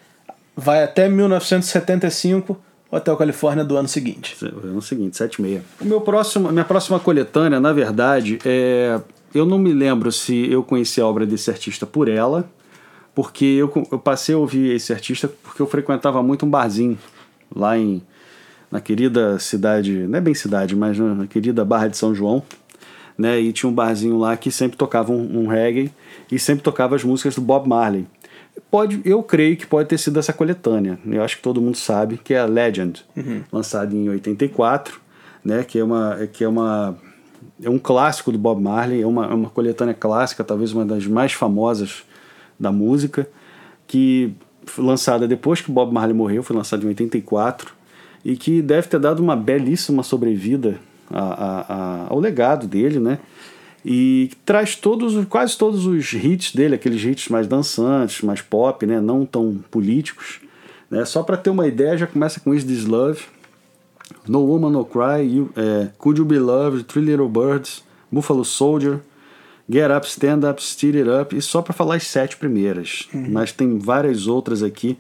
vai 0.57 0.85
até 0.85 1.09
1975, 1.09 2.57
Hotel 2.91 3.17
Califórnia 3.17 3.65
do 3.65 3.77
ano 3.77 3.89
seguinte. 3.89 4.37
Ano 4.43 4.81
seguinte, 4.81 5.17
76. 5.17 5.63
O 5.81 5.85
meu 5.85 6.01
próximo, 6.01 6.51
minha 6.53 6.65
próxima 6.65 7.01
coletânea, 7.01 7.61
na 7.61 7.73
verdade, 7.73 8.39
é. 8.45 9.01
Eu 9.35 9.45
não 9.45 9.59
me 9.59 9.73
lembro 9.73 10.13
se 10.13 10.49
eu 10.49 10.63
conheci 10.63 11.01
a 11.01 11.07
obra 11.07 11.27
desse 11.27 11.51
artista 11.51 11.85
por 11.85 12.09
ela, 12.09 12.49
porque 13.17 13.45
eu, 13.45 13.89
eu 13.91 13.99
passei 13.99 14.33
a 14.33 14.39
ouvir 14.39 14.71
esse 14.73 14.93
artista 14.93 15.29
porque 15.43 15.61
eu 15.61 15.67
frequentava 15.67 16.23
muito 16.23 16.47
um 16.47 16.49
barzinho 16.49 16.97
lá 17.53 17.77
em 17.77 18.01
na 18.71 18.81
querida 18.81 19.39
cidade, 19.39 19.93
não 19.93 20.19
é 20.19 20.21
bem 20.21 20.35
cidade, 20.35 20.75
mas 20.75 20.99
na 20.99 21.27
querida 21.27 21.65
Barra 21.65 21.87
de 21.87 21.97
São 21.97 22.15
João, 22.15 22.43
né? 23.17 23.41
E 23.41 23.53
tinha 23.53 23.71
um 23.71 23.75
barzinho 23.75 24.19
lá 24.19 24.37
que 24.37 24.51
sempre 24.51 24.77
tocava 24.77 25.13
um, 25.13 25.45
um 25.45 25.47
reggae 25.47 25.91
e 26.31 26.39
sempre 26.39 26.63
tocava 26.63 26.97
as 26.97 27.05
músicas 27.05 27.35
do 27.35 27.41
Bob 27.41 27.69
Marley. 27.69 28.07
Pode, 28.71 29.01
eu 29.05 29.23
creio 29.23 29.57
que 29.57 29.67
pode 29.67 29.89
ter 29.89 29.99
sido 29.99 30.19
essa 30.19 30.33
coletânea. 30.33 30.99
Eu 31.07 31.23
acho 31.23 31.37
que 31.37 31.43
todo 31.43 31.61
mundo 31.61 31.77
sabe 31.77 32.19
que 32.19 32.35
é 32.35 32.41
a 32.41 32.47
Legend, 32.47 33.05
uhum. 33.17 33.43
lançada 33.53 33.95
em 33.95 34.09
84, 34.09 35.01
né, 35.45 35.65
que 35.65 35.79
é 35.79 35.85
uma 35.85 36.27
que 36.33 36.45
é 36.45 36.49
uma 36.49 36.97
é 37.63 37.69
um 37.69 37.79
clássico 37.79 38.33
do 38.33 38.39
Bob 38.39 38.61
Marley, 38.63 39.03
é 39.03 39.07
uma, 39.07 39.27
é 39.27 39.35
uma 39.35 39.51
coletânea 39.51 39.95
clássica, 39.95 40.43
talvez 40.43 40.73
uma 40.73 40.85
das 40.85 41.07
mais 41.07 41.33
famosas 41.33 42.05
da 42.59 42.73
música, 42.73 43.29
que 43.87 44.35
foi 44.67 44.85
lançada 44.85 45.29
depois 45.29 45.61
que 45.61 45.71
Bob 45.71 45.93
Marley 45.93 46.15
morreu, 46.15 46.43
foi 46.43 46.57
lançada 46.57 46.85
em 46.85 46.89
84 46.89 47.75
e 48.25 48.37
que 48.37 48.63
deve 48.63 48.89
ter 48.89 48.99
dado 48.99 49.23
uma 49.23 49.37
belíssima 49.37 50.03
sobrevida 50.03 50.81
a, 51.11 51.65
a, 51.69 52.07
ao 52.09 52.19
legado 52.19 52.67
dele, 52.67 52.99
né? 52.99 53.19
e 53.85 54.31
traz 54.47 54.75
todos, 54.75 55.27
quase 55.27 55.59
todos 55.59 55.87
os 55.87 56.11
hits 56.13 56.55
dele, 56.55 56.75
aqueles 56.75 57.05
hits 57.05 57.29
mais 57.29 57.47
dançantes, 57.47 58.23
mais 58.23 58.41
pop, 58.41 58.87
né, 58.87 58.99
não 59.01 59.27
tão 59.27 59.63
políticos. 59.71 60.41
Né? 60.91 61.05
Só 61.05 61.23
para 61.23 61.37
ter 61.37 61.51
uma 61.51 61.67
ideia, 61.67 61.99
já 61.99 62.07
começa 62.07 62.41
com 62.41 62.55
Is 62.55 62.65
This 62.65 62.87
Love, 62.87 63.23
No 64.27 64.41
Woman 64.47 64.71
No 64.71 64.85
Cry, 64.87 65.23
you, 65.23 65.51
é, 65.55 65.91
Could 65.99 66.19
You 66.19 66.25
Be 66.25 66.39
Loved, 66.39 66.85
Three 66.85 67.05
Little 67.05 67.29
Birds, 67.29 67.85
Buffalo 68.11 68.45
Soldier, 68.45 69.01
Get 69.69 69.91
Up, 69.91 70.07
Stand 70.07 70.49
Up, 70.49 70.63
Steer 70.63 70.97
It 70.97 71.11
Up, 71.11 71.37
e 71.37 71.43
só 71.43 71.61
para 71.61 71.75
falar 71.75 71.97
as 71.97 72.07
sete 72.07 72.37
primeiras. 72.39 73.09
Uhum. 73.13 73.29
Mas 73.31 73.53
tem 73.53 73.79
várias 73.79 74.27
outras 74.27 74.63
aqui 74.63 74.97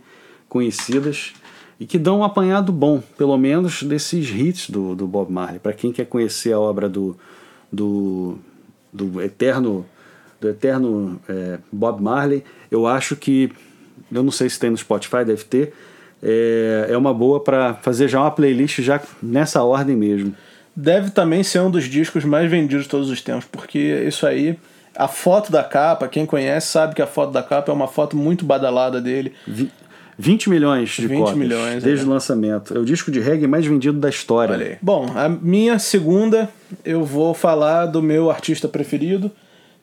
conhecidas. 0.48 1.32
E 1.78 1.86
que 1.86 1.98
dão 1.98 2.20
um 2.20 2.24
apanhado 2.24 2.72
bom, 2.72 3.02
pelo 3.16 3.36
menos 3.36 3.82
desses 3.82 4.28
hits 4.30 4.70
do, 4.70 4.94
do 4.94 5.06
Bob 5.06 5.32
Marley. 5.32 5.58
Para 5.58 5.72
quem 5.72 5.92
quer 5.92 6.06
conhecer 6.06 6.52
a 6.52 6.60
obra 6.60 6.88
do, 6.88 7.16
do, 7.70 8.38
do 8.92 9.20
eterno, 9.20 9.84
do 10.40 10.48
eterno 10.48 11.20
é, 11.28 11.58
Bob 11.72 12.02
Marley, 12.02 12.44
eu 12.70 12.86
acho 12.86 13.16
que, 13.16 13.50
eu 14.10 14.22
não 14.22 14.30
sei 14.30 14.48
se 14.48 14.58
tem 14.58 14.70
no 14.70 14.76
Spotify, 14.76 15.24
deve 15.24 15.44
ter, 15.44 15.74
é, 16.22 16.86
é 16.90 16.96
uma 16.96 17.12
boa 17.12 17.40
para 17.40 17.74
fazer 17.74 18.08
já 18.08 18.20
uma 18.20 18.30
playlist 18.30 18.80
já 18.80 19.00
nessa 19.22 19.62
ordem 19.62 19.96
mesmo. 19.96 20.34
Deve 20.76 21.10
também 21.10 21.42
ser 21.42 21.60
um 21.60 21.70
dos 21.70 21.84
discos 21.84 22.24
mais 22.24 22.50
vendidos 22.50 22.84
de 22.84 22.90
todos 22.90 23.10
os 23.10 23.20
tempos, 23.20 23.44
porque 23.50 23.78
isso 23.78 24.26
aí 24.26 24.58
a 24.96 25.08
foto 25.08 25.50
da 25.50 25.64
capa, 25.64 26.06
quem 26.06 26.24
conhece 26.24 26.68
sabe 26.68 26.94
que 26.94 27.02
a 27.02 27.06
foto 27.06 27.32
da 27.32 27.42
capa 27.42 27.70
é 27.70 27.74
uma 27.74 27.88
foto 27.88 28.16
muito 28.16 28.44
badalada 28.44 29.00
dele. 29.00 29.32
20 30.18 30.50
milhões 30.50 30.90
de 30.90 31.06
20 31.06 31.18
cópias 31.18 31.36
milhões, 31.36 31.82
desde 31.82 32.04
é. 32.04 32.08
o 32.08 32.10
lançamento. 32.10 32.76
É 32.76 32.78
o 32.78 32.84
disco 32.84 33.10
de 33.10 33.20
reggae 33.20 33.46
mais 33.46 33.66
vendido 33.66 33.98
da 33.98 34.08
história. 34.08 34.54
Olha 34.54 34.66
aí. 34.66 34.76
Bom, 34.80 35.10
a 35.14 35.28
minha 35.28 35.78
segunda, 35.78 36.48
eu 36.84 37.04
vou 37.04 37.34
falar 37.34 37.86
do 37.86 38.02
meu 38.02 38.30
artista 38.30 38.68
preferido, 38.68 39.30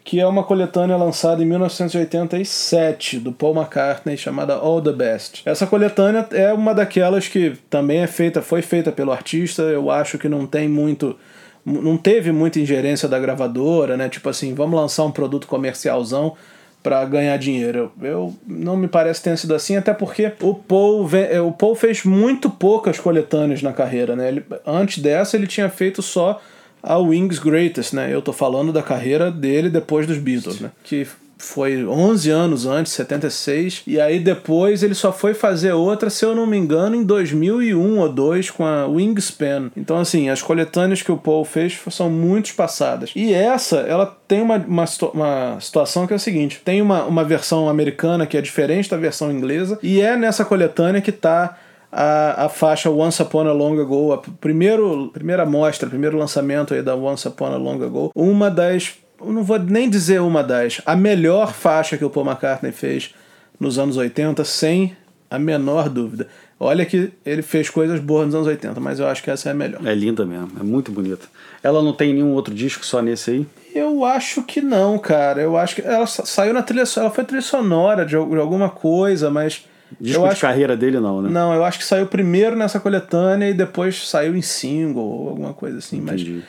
que 0.04 0.20
é 0.20 0.26
uma 0.26 0.44
coletânea 0.44 0.98
lançada 0.98 1.44
em 1.44 1.46
1987 1.46 3.20
do 3.20 3.32
Paul 3.32 3.56
McCartney 3.56 4.18
chamada 4.18 4.56
All 4.56 4.82
the 4.82 4.94
Best. 4.94 5.44
Essa 5.46 5.68
coletânea 5.68 6.28
é 6.32 6.52
uma 6.52 6.74
daquelas 6.74 7.28
que 7.28 7.54
também 7.70 8.00
é 8.00 8.08
feita, 8.08 8.42
foi 8.42 8.62
feita 8.62 8.92
pelo 8.92 9.12
artista. 9.12 9.62
Eu 9.64 9.92
acho 9.92 10.18
que 10.18 10.28
não 10.28 10.48
tem 10.48 10.68
muito 10.68 11.16
não 11.64 11.96
teve 11.96 12.32
muita 12.32 12.60
ingerência 12.60 13.08
da 13.08 13.20
gravadora, 13.20 13.96
né? 13.96 14.10
Tipo 14.10 14.30
assim, 14.30 14.54
vamos 14.56 14.80
lançar 14.80 15.04
um 15.04 15.12
produto 15.12 15.46
comercialzão 15.46 16.36
para 16.84 17.04
ganhar 17.06 17.38
dinheiro. 17.38 17.92
Eu, 18.02 18.34
não 18.48 18.76
me 18.76 18.88
parece 18.88 19.22
tenha 19.22 19.38
sido 19.38 19.54
assim, 19.54 19.76
até 19.76 19.94
porque 19.94 20.32
o 20.42 20.56
Paul, 20.56 21.10
é, 21.14 21.40
o 21.40 21.52
Paul 21.52 21.76
fez 21.76 22.04
muito 22.04 22.50
poucas 22.50 23.00
coletâneas 23.00 23.62
na 23.62 23.72
carreira, 23.72 24.16
né? 24.16 24.28
Ele, 24.30 24.44
antes 24.66 25.02
dessa 25.02 25.38
ele 25.38 25.48
tinha 25.48 25.70
feito 25.70 26.02
só 26.02 26.42
a 26.82 26.98
Wings 26.98 27.40
Greatest, 27.40 27.94
né? 27.94 28.14
Eu 28.14 28.22
tô 28.22 28.34
falando 28.34 28.74
da 28.74 28.82
carreira 28.82 29.30
dele 29.30 29.70
depois 29.70 30.08
dos 30.08 30.18
Beatles, 30.18 30.60
né? 30.60 30.72
Que 30.84 31.08
foi 31.42 31.86
11 31.86 32.30
anos 32.30 32.66
antes, 32.66 32.94
76, 32.94 33.84
e 33.88 34.00
aí 34.00 34.20
depois 34.20 34.84
ele 34.84 34.94
só 34.94 35.12
foi 35.12 35.34
fazer 35.34 35.74
outra, 35.74 36.10
se 36.10 36.24
eu 36.24 36.36
não 36.36 36.46
me 36.46 36.58
engano, 36.58 36.96
em 36.96 37.04
2001 37.04 38.00
ou 38.00 38.10
2 38.10 38.52
com 38.52 38.66
a 38.66 38.86
Wingspan. 38.86 39.72
Então, 39.76 39.98
assim, 39.98 40.30
as 40.30 40.42
coletâneas 40.42 41.02
que 41.02 41.12
o 41.12 41.18
Paul 41.18 41.44
fez 41.44 41.80
são 41.90 42.10
muito 42.10 42.48
espaçadas. 42.48 43.12
E 43.16 43.34
essa, 43.34 43.78
ela 43.78 44.06
tem 44.28 44.42
uma, 44.42 44.58
uma, 44.58 44.86
uma 45.14 45.60
situação 45.60 46.08
que 46.08 46.14
é 46.14 46.16
o 46.16 46.20
seguinte: 46.20 46.62
tem 46.64 46.82
uma, 46.82 47.04
uma 47.04 47.24
versão 47.24 47.68
americana 47.68 48.26
que 48.26 48.38
é 48.38 48.42
diferente 48.42 48.90
da 48.90 48.98
versão 48.98 49.32
inglesa, 49.32 49.80
e 49.82 50.00
é 50.02 50.16
nessa 50.16 50.46
coletânea 50.46 51.02
que 51.02 51.12
tá 51.12 51.58
a, 51.92 52.46
a 52.46 52.50
faixa 52.50 52.90
Once 52.90 53.22
Upon 53.22 53.48
a 53.48 53.52
Long 53.52 53.80
Ago, 53.80 54.14
a 54.14 54.18
primeiro, 54.18 55.10
primeira 55.12 55.46
mostra, 55.46 55.90
primeiro 55.90 56.18
lançamento 56.18 56.74
aí 56.74 56.82
da 56.82 56.96
Once 56.96 57.28
Upon 57.28 57.48
a 57.48 57.58
Long 57.58 57.84
Ago, 57.84 58.12
uma 58.16 58.50
das 58.50 58.94
não 59.26 59.44
vou 59.44 59.60
nem 59.60 59.90
dizer 59.90 60.22
uma 60.22 60.44
das, 60.44 60.82
a 60.86 60.96
melhor 60.96 61.54
faixa 61.54 61.98
que 61.98 62.06
o 62.06 62.10
Paul 62.10 62.26
McCartney 62.26 62.72
fez 62.72 63.14
nos 63.60 63.78
anos 63.78 63.98
80, 63.98 64.44
sem 64.44 64.96
a 65.30 65.40
menor 65.40 65.88
dúvida. 65.88 66.28
Olha 66.60 66.86
que 66.86 67.12
ele 67.26 67.42
fez 67.42 67.70
coisas 67.70 68.00
boas 68.00 68.26
nos 68.28 68.36
anos 68.36 68.48
80, 68.48 68.80
mas 68.80 69.00
eu 69.00 69.08
acho 69.08 69.24
que 69.24 69.32
essa 69.32 69.50
é 69.50 69.52
a 69.52 69.56
melhor. 69.56 69.80
É 69.86 69.96
linda 69.96 70.26
mesmo, 70.26 70.52
é 70.60 70.64
muito 70.64 70.92
bonita. 70.92 71.26
Ela 71.64 71.82
não 71.82 71.94
tem 71.94 72.14
nenhum 72.14 72.34
outro 72.34 72.54
disco 72.54 72.86
só 72.86 73.02
nesse 73.02 73.32
aí? 73.32 73.48
Eu 73.74 74.04
acho 74.04 74.44
que 74.44 74.62
não, 74.62 75.00
cara. 75.00 75.42
Eu 75.42 75.58
acho 75.58 75.76
que 75.76 75.82
ela 75.82 76.06
saiu 76.06 76.54
na 76.54 76.62
trilha, 76.62 76.84
ela 76.98 77.10
foi 77.10 77.24
trilha 77.24 77.42
sonora 77.42 78.06
de, 78.06 78.16
alguma 78.16 78.70
coisa, 78.70 79.30
mas 79.32 79.66
Disco 80.00 80.22
eu 80.22 80.26
de 80.26 80.32
acho, 80.34 80.42
carreira 80.42 80.78
dele 80.78 81.00
não, 81.00 81.22
né? 81.22 81.30
Não, 81.30 81.54
eu 81.54 81.64
acho 81.64 81.80
que 81.80 81.86
saiu 81.86 82.06
primeiro 82.06 82.56
nessa 82.56 82.80
coletânea 82.80 83.50
e 83.50 83.54
depois 83.54 84.08
saiu 84.08 84.36
em 84.36 84.42
single 84.42 85.04
ou 85.04 85.30
alguma 85.30 85.54
coisa 85.54 85.80
assim, 85.80 85.98
Entendi. 85.98 86.32
mas 86.32 86.44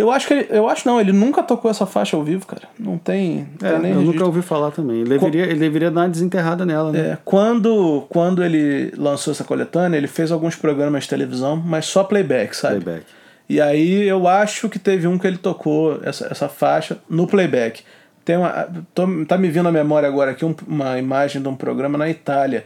eu 0.00 0.10
acho 0.10 0.26
que 0.26 0.34
ele, 0.34 0.46
eu 0.50 0.68
acho 0.68 0.86
não, 0.88 1.00
ele 1.00 1.12
nunca 1.12 1.42
tocou 1.42 1.70
essa 1.70 1.86
faixa 1.86 2.16
ao 2.16 2.24
vivo, 2.24 2.46
cara. 2.46 2.62
Não 2.78 2.98
tem, 2.98 3.48
é, 3.62 3.78
nem 3.78 3.92
eu 3.92 3.98
registro. 3.98 4.02
nunca 4.04 4.24
ouvi 4.24 4.42
falar 4.42 4.70
também. 4.70 5.00
Ele 5.00 5.10
deveria, 5.10 5.44
ele 5.44 5.58
deveria 5.58 5.90
dar 5.90 6.02
uma 6.02 6.08
desenterrada 6.08 6.64
nela, 6.66 6.90
né? 6.90 6.98
É, 6.98 7.18
quando, 7.24 8.06
quando 8.08 8.42
ele 8.42 8.92
lançou 8.96 9.32
essa 9.32 9.44
coletânea, 9.44 9.96
ele 9.96 10.06
fez 10.06 10.32
alguns 10.32 10.56
programas 10.56 11.04
de 11.04 11.10
televisão, 11.10 11.56
mas 11.56 11.86
só 11.86 12.04
playback, 12.04 12.56
sabe? 12.56 12.80
Playback. 12.80 13.06
E 13.48 13.60
aí 13.60 14.06
eu 14.06 14.28
acho 14.28 14.68
que 14.68 14.78
teve 14.78 15.06
um 15.06 15.18
que 15.18 15.26
ele 15.26 15.38
tocou 15.38 16.00
essa, 16.02 16.28
essa 16.30 16.48
faixa 16.48 16.98
no 17.08 17.26
playback. 17.26 17.82
Tem 18.24 18.36
uma, 18.36 18.68
tô, 18.94 19.06
tá 19.24 19.36
me 19.36 19.48
vindo 19.48 19.68
à 19.68 19.72
memória 19.72 20.08
agora 20.08 20.30
aqui 20.30 20.44
um, 20.44 20.54
uma 20.66 20.98
imagem 20.98 21.42
de 21.42 21.48
um 21.48 21.56
programa 21.56 21.98
na 21.98 22.08
Itália 22.08 22.64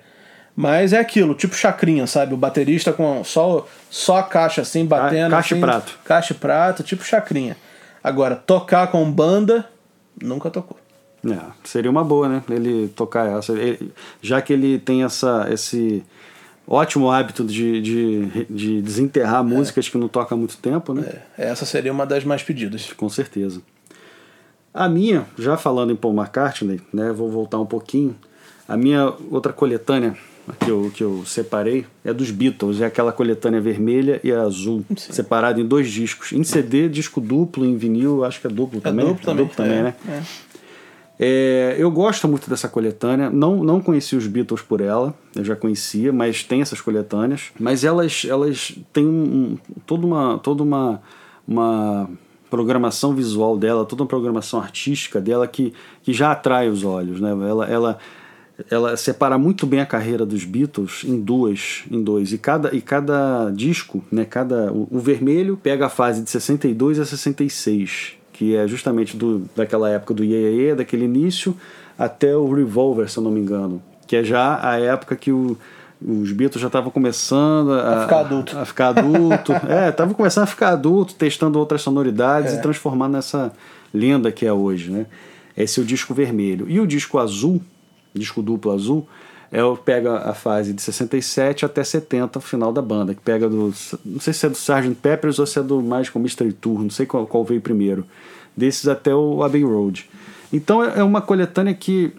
mas 0.56 0.92
é 0.92 0.99
aquilo, 0.99 1.34
tipo 1.34 1.56
chacrinha, 1.56 2.06
sabe? 2.06 2.32
O 2.32 2.37
baterista 2.37 2.92
com 2.92 3.25
só, 3.25 3.66
só 3.90 4.18
a 4.18 4.23
caixa 4.23 4.62
assim, 4.62 4.87
batendo. 4.87 5.30
Caixa 5.30 5.54
assim, 5.54 5.62
e 5.62 5.66
prato. 5.66 5.99
Caixa 6.04 6.32
e 6.32 6.37
prato, 6.37 6.82
tipo 6.84 7.04
chacrinha. 7.04 7.56
Agora, 8.02 8.37
tocar 8.37 8.87
com 8.88 9.11
banda, 9.11 9.68
nunca 10.23 10.50
tocou. 10.50 10.76
É, 11.26 11.38
seria 11.64 11.90
uma 11.90 12.04
boa, 12.04 12.28
né? 12.28 12.42
Ele 12.49 12.88
tocar 12.88 13.38
essa. 13.38 13.52
Ele, 13.54 13.92
já 14.23 14.40
que 14.40 14.52
ele 14.52 14.78
tem 14.78 15.02
essa, 15.02 15.49
esse 15.50 16.04
ótimo 16.68 17.11
hábito 17.11 17.44
de, 17.44 17.80
de, 17.80 18.46
de 18.49 18.82
desenterrar 18.82 19.40
é. 19.40 19.42
músicas 19.42 19.88
que 19.88 19.99
não 19.99 20.06
toca 20.06 20.34
há 20.34 20.38
muito 20.38 20.56
tempo, 20.58 20.94
né? 20.94 21.23
É, 21.37 21.49
essa 21.49 21.64
seria 21.64 21.90
uma 21.90 22.06
das 22.06 22.25
mais 22.25 22.42
pedidas. 22.42 22.92
Com 22.92 23.08
certeza. 23.08 23.61
A 24.73 24.88
minha, 24.88 25.26
já 25.37 25.56
falando 25.56 25.92
em 25.92 25.96
Paul 25.96 26.14
McCartney, 26.14 26.80
né? 26.92 27.11
Vou 27.12 27.30
voltar 27.30 27.58
um 27.58 27.66
pouquinho. 27.66 28.14
A 28.68 28.76
minha 28.76 29.12
outra 29.30 29.52
coletânea 29.52 30.16
que 30.60 30.70
eu, 30.70 30.92
que 30.94 31.02
eu 31.02 31.24
separei 31.24 31.86
é 32.04 32.12
dos 32.12 32.30
Beatles, 32.30 32.80
é 32.80 32.86
aquela 32.86 33.12
coletânea 33.12 33.60
vermelha 33.60 34.20
e 34.22 34.30
azul, 34.32 34.84
Sim. 34.96 35.12
separada 35.12 35.60
em 35.60 35.66
dois 35.66 35.90
discos. 35.90 36.32
Em 36.32 36.44
CD, 36.44 36.88
disco 36.88 37.20
duplo, 37.20 37.64
em 37.64 37.76
vinil, 37.76 38.24
acho 38.24 38.40
que 38.40 38.46
é 38.46 38.50
duplo 38.50 38.78
é 38.78 38.82
também. 38.82 39.06
Duplo 39.06 39.24
também, 39.24 39.44
é 39.44 39.48
duplo 39.48 39.56
também, 39.56 39.78
é, 39.78 39.82
né? 39.82 39.94
É. 40.08 40.22
É, 41.18 41.76
eu 41.78 41.90
gosto 41.90 42.26
muito 42.26 42.50
dessa 42.50 42.68
coletânea. 42.68 43.30
Não, 43.30 43.62
não 43.62 43.80
conheci 43.80 44.16
os 44.16 44.26
Beatles 44.26 44.62
por 44.62 44.80
ela, 44.80 45.14
eu 45.34 45.44
já 45.44 45.54
conhecia, 45.54 46.12
mas 46.12 46.42
tem 46.42 46.60
essas 46.60 46.80
coletâneas. 46.80 47.52
Mas 47.58 47.84
elas, 47.84 48.26
elas 48.28 48.76
têm 48.92 49.06
um, 49.06 49.56
toda 49.86 50.06
uma, 50.06 50.38
toda 50.38 50.62
uma, 50.62 51.00
uma 51.46 52.10
programação 52.50 53.14
visual 53.14 53.56
dela, 53.56 53.84
toda 53.84 54.02
uma 54.02 54.08
programação 54.08 54.60
artística 54.60 55.20
dela 55.20 55.46
que, 55.46 55.72
que 56.02 56.12
já 56.12 56.32
atrai 56.32 56.68
os 56.68 56.84
olhos. 56.84 57.20
Né? 57.20 57.30
Ela, 57.30 57.66
ela, 57.66 57.98
ela 58.70 58.96
separa 58.96 59.37
muito 59.37 59.66
bem 59.66 59.80
a 59.80 59.87
carreira 59.87 60.25
dos 60.25 60.44
Beatles 60.44 61.02
em 61.04 61.20
duas, 61.20 61.84
em 61.90 62.02
dois. 62.02 62.32
E 62.32 62.38
cada, 62.38 62.75
e 62.75 62.80
cada 62.80 63.50
disco, 63.50 64.04
né, 64.11 64.25
cada 64.25 64.73
o, 64.73 64.88
o 64.90 64.99
vermelho 65.00 65.58
pega 65.61 65.87
a 65.87 65.88
fase 65.88 66.23
de 66.23 66.30
62 66.30 67.00
a 67.00 67.04
66, 67.04 68.14
que 68.32 68.54
é 68.54 68.66
justamente 68.68 69.16
do, 69.16 69.49
daquela 69.56 69.90
época 69.90 70.14
do 70.14 70.23
Yeah, 70.23 70.46
yeah, 70.46 70.62
yeah 70.62 70.76
daquele 70.76 71.04
início 71.04 71.56
até 71.99 72.37
o 72.37 72.52
Revolver, 72.52 73.08
se 73.11 73.18
eu 73.18 73.23
não 73.23 73.30
me 73.30 73.40
engano, 73.40 73.82
que 74.06 74.16
é 74.16 74.25
já 74.25 74.61
a 74.62 74.78
época 74.78 75.16
que 75.16 75.32
o 75.32 75.56
os 76.06 76.32
Beatles 76.32 76.61
já 76.61 76.66
estavam 76.66 76.90
começando 76.90 77.73
a, 77.73 77.99
a, 77.99 78.02
ficar 78.02 78.20
adulto. 78.20 78.58
A 78.58 78.64
ficar 78.66 78.88
adulto. 78.88 79.52
é, 79.66 79.88
estavam 79.88 80.12
começando 80.12 80.44
a 80.44 80.46
ficar 80.46 80.70
adulto, 80.70 81.14
testando 81.14 81.58
outras 81.58 81.80
sonoridades 81.80 82.52
é. 82.52 82.56
e 82.56 82.62
transformando 82.62 83.12
nessa 83.12 83.52
lenda 83.92 84.30
que 84.30 84.44
é 84.44 84.52
hoje, 84.52 84.90
né? 84.90 85.06
Esse 85.56 85.80
é 85.80 85.82
o 85.82 85.87
disco 85.87 86.12
vermelho. 86.12 86.66
E 86.68 86.78
o 86.78 86.87
disco 86.87 87.18
azul, 87.18 87.62
disco 88.14 88.42
duplo 88.42 88.73
azul, 88.73 89.06
é, 89.54 89.61
pega 89.85 90.16
a 90.18 90.35
fase 90.35 90.73
de 90.73 90.83
67 90.83 91.64
até 91.64 91.85
70, 91.85 92.38
o 92.38 92.42
final 92.42 92.73
da 92.73 92.83
banda, 92.83 93.14
que 93.14 93.21
pega 93.21 93.49
do. 93.49 93.73
Não 94.04 94.21
sei 94.21 94.33
se 94.33 94.47
é 94.47 94.49
do 94.49 94.56
Sgt. 94.56 94.97
Peppers 95.00 95.38
ou 95.38 95.47
se 95.47 95.59
é 95.59 95.62
do 95.62 95.80
Magical 95.80 96.21
Mystery 96.21 96.52
Tour, 96.52 96.83
não 96.83 96.90
sei 96.90 97.06
qual, 97.06 97.26
qual 97.26 97.44
veio 97.44 97.61
primeiro. 97.61 98.04
Desses 98.56 98.88
até 98.88 99.14
o 99.14 99.42
Abbey 99.44 99.62
Road. 99.62 100.09
Então 100.52 100.83
é, 100.83 100.99
é 100.99 101.02
uma 101.04 101.21
coletânea 101.21 101.73
que. 101.73 102.12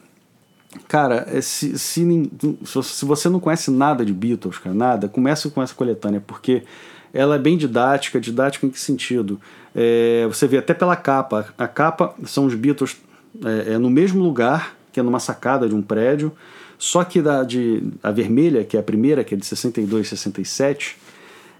Cara, 0.87 1.25
é, 1.29 1.39
se, 1.41 1.77
se, 1.79 2.31
se 2.65 3.05
você 3.05 3.29
não 3.29 3.39
conhece 3.39 3.71
nada 3.71 4.05
de 4.05 4.13
Beatles, 4.13 4.57
cara, 4.57 4.75
nada, 4.75 5.07
comece 5.07 5.49
com 5.49 5.61
essa 5.61 5.73
coletânea, 5.73 6.21
porque 6.25 6.63
ela 7.13 7.35
é 7.35 7.39
bem 7.39 7.57
didática. 7.57 8.19
Didática 8.19 8.65
em 8.65 8.69
que 8.69 8.79
sentido? 8.79 9.39
É, 9.73 10.25
você 10.27 10.47
vê 10.47 10.57
até 10.57 10.73
pela 10.73 10.95
capa. 10.95 11.53
A 11.57 11.67
capa 11.67 12.13
são 12.25 12.45
os 12.45 12.55
Beatles 12.55 12.97
é, 13.43 13.73
é 13.73 13.77
no 13.77 13.89
mesmo 13.89 14.21
lugar, 14.21 14.75
que 14.95 14.99
é 15.01 15.03
numa 15.03 15.19
sacada 15.19 15.67
de 15.67 15.75
um 15.75 15.81
prédio. 15.81 16.31
Só 16.77 17.03
que 17.03 17.21
da, 17.21 17.43
de, 17.43 17.83
a 18.01 18.11
vermelha, 18.11 18.63
que 18.63 18.77
é 18.77 18.79
a 18.79 18.83
primeira, 18.83 19.25
que 19.25 19.35
é 19.35 19.37
de 19.37 19.45
62 19.45 20.07
67, 20.07 20.95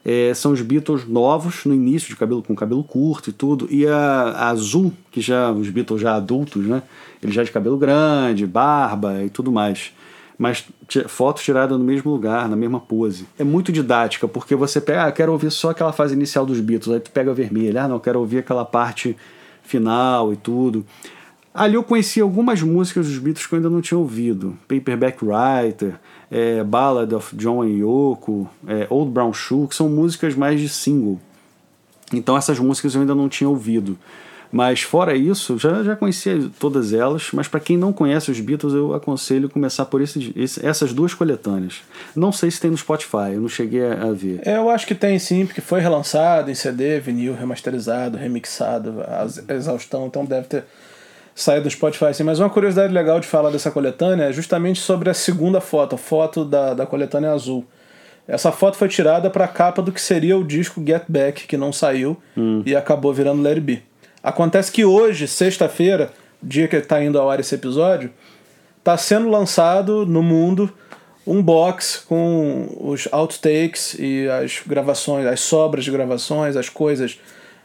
é, 0.05 0.33
são 0.33 0.53
os 0.53 0.61
Beatles 0.61 1.05
novos, 1.05 1.65
no 1.65 1.73
início, 1.73 2.07
de 2.07 2.15
cabelo 2.15 2.41
com 2.41 2.55
cabelo 2.55 2.81
curto 2.81 3.29
e 3.29 3.33
tudo. 3.33 3.67
E 3.69 3.85
a, 3.85 3.97
a, 3.97 4.49
azul, 4.51 4.93
que 5.11 5.19
já 5.19 5.51
os 5.51 5.69
Beatles 5.69 5.99
já 5.99 6.15
adultos, 6.15 6.65
né? 6.65 6.81
Ele 7.21 7.33
já 7.33 7.43
de 7.43 7.51
cabelo 7.51 7.77
grande, 7.77 8.47
barba 8.47 9.21
e 9.21 9.29
tudo 9.29 9.51
mais. 9.51 9.91
Mas 10.37 10.65
fotos 11.09 11.43
tiradas 11.43 11.77
no 11.77 11.83
mesmo 11.83 12.11
lugar, 12.11 12.47
na 12.47 12.55
mesma 12.55 12.79
pose. 12.79 13.27
É 13.37 13.43
muito 13.43 13.69
didática, 13.69 14.29
porque 14.29 14.55
você 14.55 14.79
pega, 14.79 15.07
ah, 15.07 15.11
quero 15.11 15.33
ouvir 15.33 15.51
só 15.51 15.71
aquela 15.71 15.91
fase 15.91 16.13
inicial 16.13 16.45
dos 16.45 16.61
Beatles, 16.61 16.95
aí 16.95 17.01
tu 17.01 17.11
pega 17.11 17.31
a 17.31 17.33
vermelha, 17.33 17.83
ah, 17.83 17.87
não, 17.87 17.99
quero 17.99 18.19
ouvir 18.19 18.37
aquela 18.37 18.63
parte 18.63 19.15
final 19.63 20.31
e 20.31 20.37
tudo. 20.37 20.85
Ali 21.55 21.75
eu 21.75 21.83
conheci 21.83 22.19
algumas 22.19 22.61
músicas 22.61 23.07
dos 23.07 23.17
Beatles 23.17 23.47
que 23.47 23.53
eu 23.53 23.57
ainda 23.57 23.69
não 23.69 23.79
tinha 23.81 23.97
ouvido. 23.97 24.57
Paperback 24.67 25.23
Writer, 25.23 25.95
é, 26.29 26.61
Ballad 26.65 27.15
of 27.15 27.33
John 27.33 27.63
and 27.63 27.69
Yoko, 27.69 28.49
é, 28.67 28.85
Old 28.89 29.09
Brown 29.11 29.31
Shoe, 29.31 29.65
que 29.65 29.73
são 29.73 29.87
músicas 29.87 30.35
mais 30.35 30.59
de 30.59 30.67
single. 30.67 31.17
Então 32.13 32.35
essas 32.35 32.59
músicas 32.59 32.93
eu 32.93 32.99
ainda 32.99 33.15
não 33.15 33.29
tinha 33.29 33.49
ouvido. 33.49 33.97
Mas 34.51 34.81
fora 34.81 35.15
isso, 35.15 35.57
já, 35.57 35.81
já 35.81 35.95
conhecia 35.95 36.49
todas 36.59 36.91
elas, 36.91 37.29
mas 37.31 37.47
para 37.47 37.61
quem 37.61 37.77
não 37.77 37.93
conhece 37.93 38.29
os 38.29 38.39
Beatles, 38.39 38.73
eu 38.73 38.93
aconselho 38.93 39.49
começar 39.49 39.85
por 39.85 40.01
esse, 40.01 40.33
esse, 40.35 40.65
essas 40.65 40.91
duas 40.91 41.13
coletâneas. 41.13 41.83
Não 42.13 42.33
sei 42.33 42.51
se 42.51 42.59
tem 42.59 42.69
no 42.69 42.77
Spotify, 42.77 43.33
eu 43.33 43.41
não 43.41 43.49
cheguei 43.49 43.85
a, 43.85 44.03
a 44.03 44.11
ver. 44.11 44.41
É, 44.45 44.57
eu 44.57 44.69
acho 44.69 44.85
que 44.85 44.93
tem 44.93 45.17
sim, 45.19 45.45
porque 45.45 45.61
foi 45.61 45.79
relançado 45.79 46.51
em 46.51 46.55
CD, 46.55 46.99
vinil, 46.99 47.33
remasterizado, 47.33 48.17
remixado, 48.17 49.01
a 49.07 49.53
exaustão, 49.53 50.07
então 50.07 50.25
deve 50.25 50.47
ter 50.47 50.65
saído 51.35 51.63
do 51.63 51.69
Spotify 51.69 52.13
sim. 52.13 52.23
Mas 52.23 52.39
uma 52.39 52.49
curiosidade 52.49 52.93
legal 52.93 53.19
de 53.19 53.27
falar 53.27 53.49
dessa 53.49 53.69
coletânea 53.69 54.25
é 54.25 54.33
justamente 54.33 54.79
sobre 54.79 55.09
a 55.09 55.13
segunda 55.13 55.59
foto, 55.59 55.95
a 55.95 55.97
foto 55.97 56.45
da, 56.45 56.73
da 56.73 56.85
coletânea 56.85 57.31
azul. 57.31 57.65
Essa 58.27 58.51
foto 58.51 58.77
foi 58.77 58.87
tirada 58.87 59.29
para 59.29 59.45
a 59.45 59.47
capa 59.47 59.81
do 59.81 59.91
que 59.91 60.01
seria 60.01 60.35
o 60.35 60.43
disco 60.43 60.81
Get 60.83 61.03
Back, 61.07 61.45
que 61.45 61.57
não 61.57 61.71
saiu 61.71 62.17
hum. 62.35 62.63
e 62.65 62.75
acabou 62.75 63.13
virando 63.13 63.43
Let 63.43 63.57
It 63.57 63.61
Be. 63.61 63.83
Acontece 64.23 64.71
que 64.71 64.83
hoje, 64.83 65.27
sexta-feira, 65.27 66.11
dia 66.41 66.67
que 66.67 66.75
está 66.75 67.03
indo 67.03 67.19
ao 67.19 67.29
ar 67.29 67.39
esse 67.39 67.53
episódio, 67.53 68.11
está 68.79 68.97
sendo 68.97 69.29
lançado 69.29 70.05
no 70.07 70.23
mundo 70.23 70.71
um 71.27 71.41
box 71.41 72.03
com 72.07 72.67
os 72.79 73.07
outtakes 73.11 73.95
e 73.99 74.27
as 74.29 74.61
gravações, 74.65 75.25
as 75.25 75.41
sobras 75.41 75.83
de 75.83 75.91
gravações, 75.91 76.55
as 76.55 76.69
coisas 76.69 77.19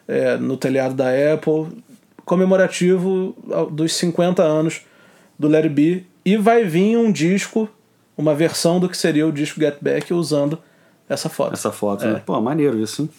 é, 0.09 0.37
no 0.37 0.57
telhado 0.57 0.95
da 0.95 1.09
Apple, 1.33 1.69
comemorativo 2.31 3.35
dos 3.73 3.93
50 3.95 4.41
anos 4.41 4.83
do 5.37 5.49
Larry 5.49 5.69
B. 5.69 6.05
E 6.25 6.37
vai 6.37 6.63
vir 6.63 6.97
um 6.97 7.11
disco, 7.11 7.69
uma 8.17 8.37
versão 8.37 8.79
do 8.79 8.89
que 8.89 8.97
seria 8.97 9.27
o 9.27 9.33
disco 9.33 9.59
Get 9.59 9.79
Back 9.81 10.15
usando 10.15 10.57
essa 11.09 11.29
foto. 11.29 11.55
Essa 11.55 11.73
foto, 11.73 12.05
é. 12.05 12.13
né? 12.13 12.23
Pô, 12.25 12.41
maneiro 12.41 12.79
isso, 12.79 13.03
hein? 13.03 13.11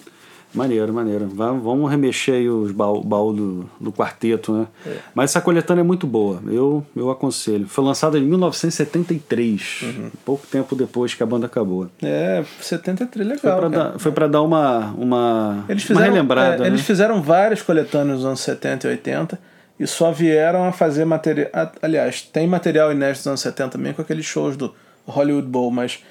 Maneiro, 0.54 0.94
maneiro. 0.94 1.28
Vamos 1.28 1.90
remexer 1.90 2.36
aí 2.36 2.50
os 2.50 2.72
baús 2.72 3.06
baú 3.06 3.34
do, 3.34 3.70
do 3.80 3.92
quarteto, 3.92 4.54
né? 4.54 4.68
É. 4.86 4.96
Mas 5.16 5.32
essa 5.32 5.42
coletânea 5.42 5.82
é 5.82 5.84
muito 5.84 6.06
boa, 6.06 6.42
eu, 6.48 6.86
eu 6.96 7.10
aconselho. 7.10 7.68
Foi 7.68 7.84
lançada 7.84 8.18
em 8.18 8.24
1973, 8.24 9.80
uhum. 9.84 10.12
pouco 10.26 10.46
tempo 10.48 10.76
depois 10.76 11.14
que 11.14 11.24
a 11.24 11.26
banda 11.26 11.46
acabou. 11.46 11.88
É, 12.04 12.44
73, 12.60 13.28
legal. 13.28 13.40
Foi 13.42 13.52
para 13.52 13.70
dar, 13.70 14.00
foi 14.00 14.12
pra 14.12 14.28
dar 14.28 14.42
uma, 14.42 14.94
uma, 14.98 15.66
eles 15.70 15.84
fizeram, 15.84 16.02
uma 16.02 16.14
relembrada. 16.14 16.56
É, 16.56 16.60
né? 16.60 16.68
Eles 16.68 16.82
fizeram 16.82 17.22
várias 17.22 17.62
coletâneas 17.62 18.18
nos 18.18 18.26
anos 18.26 18.42
70 18.42 18.88
e 18.88 18.92
80 18.92 19.40
e 19.80 19.88
só 19.88 20.12
vieram 20.12 20.66
a 20.66 20.72
fazer 20.72 21.06
material. 21.06 21.50
Aliás, 21.82 22.22
tem 22.22 22.46
material 22.46 22.92
inédito 22.92 23.20
dos 23.20 23.28
anos 23.28 23.42
70 23.42 23.70
também 23.70 23.94
com 23.94 24.02
aqueles 24.02 24.26
shows 24.26 24.58
do 24.58 24.76
Hollywood 25.08 25.48
Bowl, 25.48 25.72
mas 25.72 26.04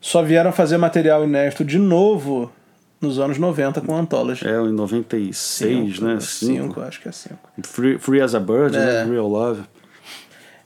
só 0.00 0.22
vieram 0.22 0.50
a 0.50 0.52
fazer 0.52 0.78
material 0.78 1.24
inédito 1.24 1.64
de 1.64 1.78
novo 1.78 2.50
nos 3.02 3.18
anos 3.18 3.36
90 3.36 3.80
com 3.80 3.96
Anthology. 3.96 4.46
É, 4.46 4.52
em 4.52 4.72
96, 4.72 5.36
cinco, 5.36 6.04
né? 6.04 6.20
5, 6.20 6.80
acho 6.80 7.00
que 7.00 7.08
é 7.08 7.12
5. 7.12 7.36
Free, 7.64 7.98
Free, 7.98 8.20
as 8.20 8.34
a 8.34 8.40
Bird, 8.40 8.78
né? 8.78 8.82
é. 8.82 9.04
né? 9.04 9.12
Real 9.12 9.28
Love. 9.28 9.62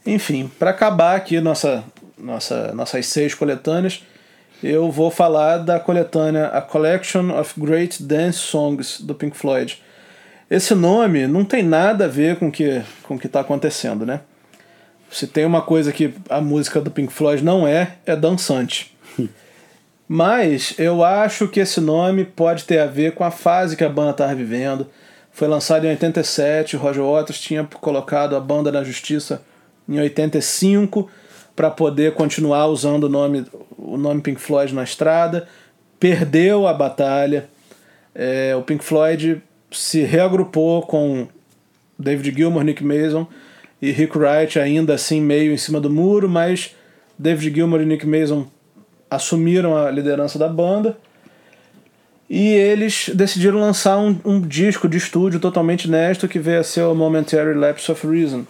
Enfim, 0.06 0.48
para 0.58 0.70
acabar 0.70 1.16
aqui 1.16 1.40
nossa, 1.40 1.82
nossa, 2.16 2.72
nossas 2.72 3.06
seis 3.06 3.34
coletâneas, 3.34 4.04
eu 4.62 4.90
vou 4.90 5.10
falar 5.10 5.58
da 5.58 5.80
coletânea 5.80 6.46
A 6.46 6.62
Collection 6.62 7.36
of 7.36 7.58
Great 7.58 8.02
Dance 8.02 8.38
Songs 8.38 9.00
do 9.00 9.14
Pink 9.14 9.36
Floyd. 9.36 9.82
Esse 10.48 10.74
nome 10.74 11.26
não 11.26 11.44
tem 11.44 11.62
nada 11.62 12.04
a 12.04 12.08
ver 12.08 12.36
com 12.36 12.52
que, 12.52 12.68
o 12.68 12.84
com 13.02 13.18
que 13.18 13.26
está 13.26 13.40
acontecendo, 13.40 14.06
né? 14.06 14.20
Se 15.10 15.26
tem 15.26 15.44
uma 15.44 15.62
coisa 15.62 15.92
que 15.92 16.14
a 16.28 16.40
música 16.40 16.80
do 16.80 16.90
Pink 16.90 17.12
Floyd 17.12 17.42
não 17.42 17.66
é, 17.66 17.96
é 18.06 18.14
dançante. 18.14 18.94
Mas 20.08 20.74
eu 20.78 21.02
acho 21.02 21.48
que 21.48 21.60
esse 21.60 21.80
nome 21.80 22.24
pode 22.24 22.64
ter 22.64 22.78
a 22.78 22.86
ver 22.86 23.12
com 23.12 23.24
a 23.24 23.30
fase 23.30 23.76
que 23.76 23.84
a 23.84 23.88
banda 23.88 24.12
estava 24.12 24.34
vivendo. 24.34 24.86
Foi 25.32 25.48
lançado 25.48 25.84
em 25.84 25.90
87, 25.90 26.76
o 26.76 26.78
Roger 26.78 27.02
Waters 27.02 27.40
tinha 27.40 27.64
colocado 27.64 28.36
a 28.36 28.40
banda 28.40 28.70
na 28.70 28.84
justiça 28.84 29.42
em 29.88 29.98
85 30.00 31.10
para 31.54 31.70
poder 31.70 32.14
continuar 32.14 32.66
usando 32.66 33.04
o 33.04 33.08
nome, 33.08 33.46
o 33.76 33.96
nome 33.96 34.20
Pink 34.20 34.40
Floyd 34.40 34.74
na 34.74 34.84
estrada. 34.84 35.48
Perdeu 35.98 36.66
a 36.66 36.72
batalha. 36.72 37.48
É, 38.14 38.54
o 38.56 38.62
Pink 38.62 38.84
Floyd 38.84 39.42
se 39.70 40.02
reagrupou 40.02 40.82
com 40.82 41.26
David 41.98 42.34
Gilmour, 42.36 42.62
Nick 42.62 42.84
Mason 42.84 43.26
e 43.80 43.90
Rick 43.90 44.16
Wright 44.16 44.58
ainda 44.58 44.94
assim 44.94 45.20
meio 45.20 45.52
em 45.52 45.56
cima 45.56 45.80
do 45.80 45.90
muro, 45.90 46.28
mas 46.28 46.74
David 47.18 47.54
Gilmour 47.54 47.80
e 47.80 47.86
Nick 47.86 48.06
Mason 48.06 48.46
assumiram 49.10 49.76
a 49.76 49.90
liderança 49.90 50.38
da 50.38 50.48
banda 50.48 50.96
e 52.28 52.48
eles 52.48 53.10
decidiram 53.14 53.60
lançar 53.60 53.98
um, 53.98 54.18
um 54.24 54.40
disco 54.40 54.88
de 54.88 54.98
estúdio 54.98 55.38
totalmente 55.38 55.84
inédito 55.84 56.26
que 56.26 56.38
veio 56.38 56.60
a 56.60 56.64
ser 56.64 56.82
o 56.82 56.94
Momentary 56.94 57.54
Lapse 57.54 57.90
of 57.90 58.06
Reason. 58.06 58.44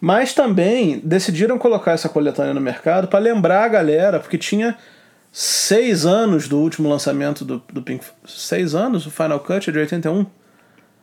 Mas 0.00 0.34
também 0.34 1.00
decidiram 1.02 1.58
colocar 1.58 1.92
essa 1.92 2.08
coletânea 2.08 2.52
no 2.52 2.60
mercado 2.60 3.08
para 3.08 3.20
lembrar 3.20 3.64
a 3.64 3.68
galera, 3.68 4.18
porque 4.18 4.36
tinha 4.36 4.76
seis 5.30 6.04
anos 6.04 6.48
do 6.48 6.58
último 6.58 6.88
lançamento 6.88 7.44
do, 7.44 7.62
do 7.72 7.80
Pink 7.80 8.04
Seis 8.26 8.74
anos? 8.74 9.06
O 9.06 9.10
Final 9.10 9.40
Cut 9.40 9.70
é 9.70 9.72
de 9.72 9.78
81? 9.78 10.26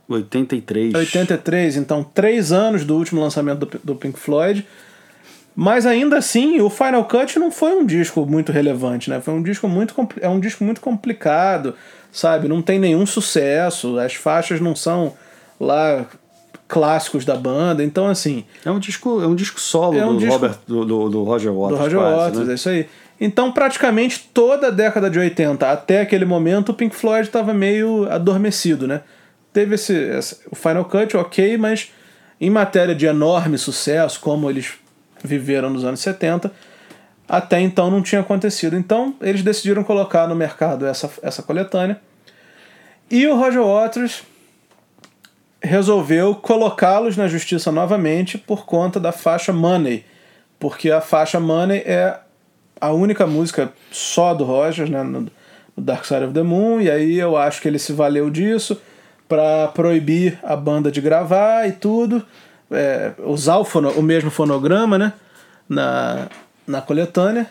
83. 0.08 0.94
83, 0.94 1.78
então 1.78 2.04
três 2.04 2.52
anos 2.52 2.84
do 2.84 2.96
último 2.96 3.22
lançamento 3.22 3.66
do, 3.66 3.80
do 3.84 3.96
Pink 3.96 4.20
Floyd. 4.20 4.68
Mas 5.62 5.86
ainda 5.86 6.18
assim, 6.18 6.62
o 6.62 6.70
Final 6.70 7.04
Cut 7.04 7.38
não 7.38 7.52
foi 7.52 7.74
um 7.74 7.86
disco 7.86 8.26
muito 8.26 8.50
relevante, 8.50 9.10
né? 9.10 9.20
Foi 9.20 9.34
um 9.34 9.44
disco 9.44 9.68
muito 9.68 9.94
é 10.22 10.30
um 10.30 10.40
disco 10.40 10.64
muito 10.64 10.80
complicado, 10.80 11.76
sabe? 12.14 12.48
Não 12.48 12.62
tem 12.62 12.80
nenhum 12.80 13.06
sucesso, 13.06 14.00
as 14.00 14.14
faixas 14.14 14.62
não 14.62 14.74
são 14.74 15.14
lá 15.60 16.06
clássicos 16.66 17.26
da 17.26 17.36
banda, 17.36 17.84
então 17.84 18.08
assim, 18.08 18.46
é 18.64 18.72
um 18.72 18.80
disco, 18.80 19.22
é 19.22 19.28
um 19.28 19.36
disco 19.36 19.60
solo 19.60 19.98
é 19.98 20.06
um 20.06 20.14
do, 20.14 20.20
disco, 20.20 20.32
Robert, 20.32 20.56
do, 20.66 20.86
do, 20.86 21.10
do, 21.10 21.24
Roger 21.26 21.52
Waters. 21.52 21.78
Do 21.78 21.84
Roger 21.84 22.00
quase, 22.00 22.16
Waters, 22.16 22.46
né? 22.48 22.52
é 22.54 22.56
isso 22.56 22.70
aí. 22.70 22.88
Então, 23.20 23.52
praticamente 23.52 24.30
toda 24.34 24.68
a 24.68 24.72
década 24.72 25.10
de 25.10 25.20
80 25.20 25.70
até 25.70 26.00
aquele 26.00 26.24
momento, 26.24 26.70
o 26.70 26.74
Pink 26.74 26.96
Floyd 26.96 27.28
estava 27.28 27.54
meio 27.54 28.10
adormecido, 28.10 28.88
né? 28.88 29.02
Teve 29.52 29.76
esse, 29.76 29.94
esse 29.94 30.38
o 30.50 30.56
Final 30.56 30.86
Cut, 30.86 31.18
OK, 31.18 31.58
mas 31.58 31.92
em 32.40 32.50
matéria 32.50 32.96
de 32.96 33.06
enorme 33.06 33.58
sucesso, 33.58 34.22
como 34.22 34.50
eles 34.50 34.80
viveram 35.24 35.70
nos 35.70 35.84
anos 35.84 36.00
70, 36.00 36.52
até 37.28 37.60
então 37.60 37.92
não 37.92 38.02
tinha 38.02 38.22
acontecido. 38.22 38.76
Então 38.76 39.16
eles 39.22 39.44
decidiram 39.44 39.84
colocar 39.84 40.28
no 40.28 40.36
mercado 40.36 40.86
essa, 40.86 41.10
essa 41.22 41.44
coletânea. 41.44 42.00
E 43.10 43.26
o 43.28 43.36
Roger 43.36 43.64
Waters 43.64 44.24
resolveu 45.62 46.36
colocá-los 46.36 47.18
na 47.18 47.28
justiça 47.28 47.72
novamente 47.72 48.38
por 48.38 48.66
conta 48.66 49.00
da 49.00 49.12
faixa 49.12 49.52
Money, 49.52 50.06
porque 50.60 50.90
a 50.90 51.02
faixa 51.02 51.40
Money 51.40 51.80
é 51.86 52.20
a 52.80 52.92
única 52.92 53.28
música 53.28 53.74
só 53.92 54.34
do 54.34 54.46
Roger, 54.46 54.90
né, 54.90 55.04
no, 55.04 55.30
Dark 55.76 56.06
Side 56.06 56.26
of 56.26 56.34
the 56.34 56.44
Moon, 56.44 56.82
e 56.82 56.90
aí 56.90 57.18
eu 57.18 57.38
acho 57.38 57.62
que 57.62 57.68
ele 57.68 57.80
se 57.80 57.94
valeu 57.94 58.30
disso 58.30 58.82
para 59.28 59.68
proibir 59.70 60.38
a 60.44 60.56
banda 60.56 60.92
de 60.92 61.00
gravar 61.00 61.68
e 61.68 61.72
tudo 61.72 62.26
é, 62.72 63.14
usar 63.20 63.58
o, 63.58 63.66
fono, 63.66 63.92
o 63.92 64.04
mesmo 64.04 64.30
fonograma 64.30 64.98
né, 64.98 65.14
na, 65.68 66.28
na 66.68 66.82
coletânea. 66.82 67.48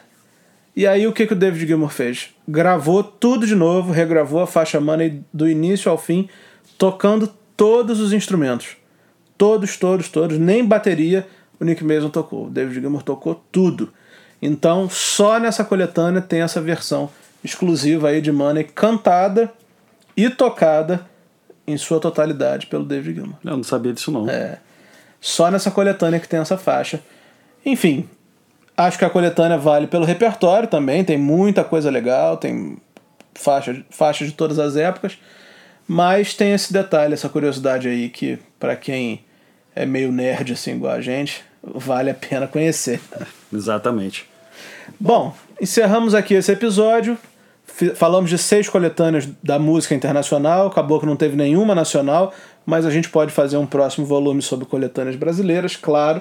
E 0.74 0.86
aí 0.86 1.06
o 1.06 1.12
que, 1.12 1.26
que 1.26 1.32
o 1.32 1.36
David 1.36 1.66
Gilmour 1.66 1.90
fez? 1.90 2.30
Gravou 2.46 3.02
tudo 3.02 3.46
de 3.46 3.54
novo, 3.54 3.92
regravou 3.92 4.40
a 4.40 4.46
faixa 4.46 4.80
Money 4.80 5.24
do 5.32 5.48
início 5.48 5.90
ao 5.90 5.98
fim, 5.98 6.28
tocando 6.76 7.28
todos 7.56 8.00
os 8.00 8.12
instrumentos. 8.12 8.76
Todos, 9.36 9.76
todos, 9.76 10.08
todos. 10.08 10.38
Nem 10.38 10.64
bateria 10.64 11.26
o 11.60 11.64
Nick 11.64 11.84
Mason 11.84 12.10
tocou. 12.10 12.46
O 12.46 12.50
David 12.50 12.80
Gilmour 12.80 13.02
tocou 13.02 13.42
tudo. 13.50 13.92
Então 14.40 14.88
só 14.88 15.40
nessa 15.40 15.64
coletânea 15.64 16.20
tem 16.20 16.42
essa 16.42 16.60
versão 16.60 17.10
exclusiva 17.42 18.08
aí 18.08 18.20
de 18.20 18.30
Money 18.30 18.64
cantada 18.64 19.52
e 20.16 20.30
tocada 20.30 21.04
em 21.66 21.76
sua 21.76 22.00
totalidade 22.00 22.66
pelo 22.66 22.84
David 22.84 23.16
Gilmour. 23.16 23.38
Eu 23.44 23.56
não 23.56 23.64
sabia 23.64 23.92
disso 23.92 24.12
não. 24.12 24.28
É. 24.28 24.58
Só 25.20 25.50
nessa 25.50 25.70
coletânea 25.70 26.20
que 26.20 26.28
tem 26.28 26.40
essa 26.40 26.56
faixa. 26.56 27.00
Enfim, 27.64 28.08
acho 28.76 28.98
que 28.98 29.04
a 29.04 29.10
coletânea 29.10 29.58
vale 29.58 29.86
pelo 29.86 30.04
repertório 30.04 30.68
também, 30.68 31.04
tem 31.04 31.18
muita 31.18 31.64
coisa 31.64 31.90
legal, 31.90 32.36
tem 32.36 32.78
faixa, 33.34 33.84
faixas 33.90 34.28
de 34.28 34.34
todas 34.34 34.58
as 34.58 34.76
épocas, 34.76 35.18
mas 35.86 36.34
tem 36.34 36.52
esse 36.52 36.72
detalhe, 36.72 37.14
essa 37.14 37.28
curiosidade 37.28 37.88
aí 37.88 38.08
que 38.08 38.38
para 38.58 38.76
quem 38.76 39.24
é 39.74 39.86
meio 39.86 40.12
nerd 40.12 40.52
assim 40.52 40.72
igual 40.72 40.92
a 40.92 41.00
gente, 41.00 41.42
vale 41.62 42.10
a 42.10 42.14
pena 42.14 42.46
conhecer. 42.46 43.00
Exatamente. 43.52 44.28
Bom, 44.98 45.34
encerramos 45.60 46.14
aqui 46.14 46.34
esse 46.34 46.52
episódio. 46.52 47.18
Falamos 47.94 48.28
de 48.28 48.38
seis 48.38 48.68
coletâneas 48.68 49.28
da 49.42 49.58
música 49.58 49.94
internacional, 49.94 50.66
acabou 50.66 50.98
que 50.98 51.06
não 51.06 51.14
teve 51.14 51.36
nenhuma 51.36 51.74
nacional, 51.74 52.34
mas 52.66 52.84
a 52.84 52.90
gente 52.90 53.08
pode 53.08 53.32
fazer 53.32 53.56
um 53.56 53.66
próximo 53.66 54.04
volume 54.04 54.42
sobre 54.42 54.66
coletâneas 54.66 55.16
brasileiras, 55.16 55.76
claro. 55.76 56.20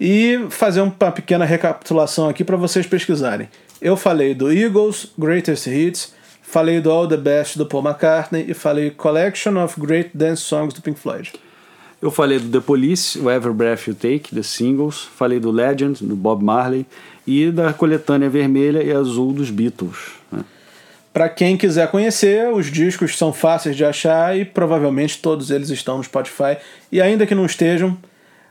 E 0.00 0.46
fazer 0.48 0.80
uma 0.80 1.12
pequena 1.12 1.44
recapitulação 1.44 2.28
aqui 2.28 2.42
para 2.42 2.56
vocês 2.56 2.86
pesquisarem. 2.86 3.48
Eu 3.82 3.96
falei 3.96 4.34
do 4.34 4.50
Eagles, 4.50 5.12
Greatest 5.18 5.66
Hits, 5.66 6.14
falei 6.42 6.80
do 6.80 6.90
All 6.90 7.06
the 7.06 7.18
Best 7.18 7.58
do 7.58 7.66
Paul 7.66 7.84
McCartney 7.84 8.46
e 8.48 8.54
falei 8.54 8.90
Collection 8.90 9.62
of 9.62 9.78
Great 9.78 10.10
Dance 10.14 10.42
Songs 10.42 10.72
do 10.72 10.80
Pink 10.80 10.98
Floyd. 10.98 11.32
Eu 12.00 12.10
falei 12.10 12.38
do 12.38 12.48
The 12.48 12.64
Police, 12.64 13.18
o 13.18 13.30
Every 13.30 13.52
Breath 13.52 13.86
You 13.88 13.94
Take, 13.94 14.34
The 14.34 14.42
Singles, 14.42 15.04
falei 15.04 15.38
do 15.38 15.50
Legend, 15.50 16.02
do 16.02 16.16
Bob 16.16 16.42
Marley 16.42 16.86
e 17.26 17.50
da 17.50 17.74
coletânea 17.74 18.30
vermelha 18.30 18.82
e 18.82 18.90
azul 18.90 19.34
dos 19.34 19.50
Beatles. 19.50 20.19
Para 21.12 21.28
quem 21.28 21.56
quiser 21.56 21.90
conhecer, 21.90 22.48
os 22.52 22.70
discos 22.70 23.18
são 23.18 23.32
fáceis 23.32 23.76
de 23.76 23.84
achar 23.84 24.36
e 24.38 24.44
provavelmente 24.44 25.18
todos 25.18 25.50
eles 25.50 25.68
estão 25.70 25.98
no 25.98 26.04
Spotify. 26.04 26.56
E 26.90 27.00
ainda 27.00 27.26
que 27.26 27.34
não 27.34 27.44
estejam, 27.44 27.98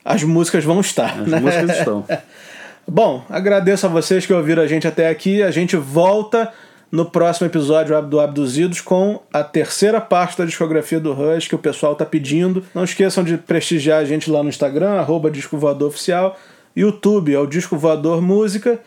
as 0.04 0.24
músicas 0.24 0.64
vão 0.64 0.82
estar. 0.82 1.22
As 1.22 1.28
né? 1.28 1.40
músicas 1.40 1.78
estão. 1.78 2.06
Bom, 2.88 3.24
agradeço 3.30 3.86
a 3.86 3.90
vocês 3.90 4.26
que 4.26 4.34
ouviram 4.34 4.64
a 4.64 4.68
gente 4.68 4.88
até 4.88 5.08
aqui. 5.10 5.42
A 5.42 5.52
gente 5.52 5.78
volta 5.78 6.52
no 6.92 7.06
próximo 7.06 7.48
episódio 7.48 8.02
do 8.02 8.20
Abduzidos 8.20 8.82
com 8.82 9.22
a 9.32 9.44
terceira 9.44 10.02
parte 10.02 10.38
da 10.38 10.46
discografia 10.46 11.00
do 11.00 11.14
Rush 11.14 11.48
que 11.48 11.56
o 11.56 11.60
pessoal 11.60 11.96
tá 11.96 12.06
pedindo. 12.06 12.66
Não 12.74 12.84
esqueçam 12.84 13.24
de 13.24 13.38
prestigiar 13.38 14.00
a 14.00 14.06
gente 14.06 14.30
lá 14.30 14.42
no 14.42 14.50
Instagram, 14.50 14.94
arroba 14.94 15.30
Disco 15.30 15.58
Voador 15.58 15.90
Oficial, 15.90 16.38
YouTube 16.76 17.34
é 17.34 17.40
o 17.40 17.46
Disco 17.46 17.78
Voador 17.78 18.22
Música. 18.22 18.80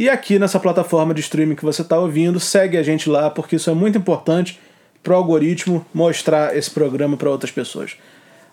E 0.00 0.08
aqui 0.08 0.38
nessa 0.38 0.58
plataforma 0.58 1.12
de 1.12 1.20
streaming 1.20 1.54
que 1.54 1.62
você 1.62 1.82
está 1.82 1.98
ouvindo, 1.98 2.40
segue 2.40 2.78
a 2.78 2.82
gente 2.82 3.06
lá, 3.06 3.28
porque 3.28 3.56
isso 3.56 3.68
é 3.68 3.74
muito 3.74 3.98
importante 3.98 4.58
para 5.02 5.12
o 5.12 5.16
algoritmo 5.16 5.84
mostrar 5.92 6.56
esse 6.56 6.70
programa 6.70 7.18
para 7.18 7.28
outras 7.28 7.52
pessoas. 7.52 7.98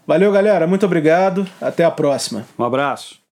Valeu, 0.06 0.30
galera. 0.30 0.68
Muito 0.68 0.86
obrigado. 0.86 1.48
Até 1.62 1.86
a 1.86 1.90
próxima. 1.90 2.46
Um 2.60 2.66
abraço. 2.66 3.22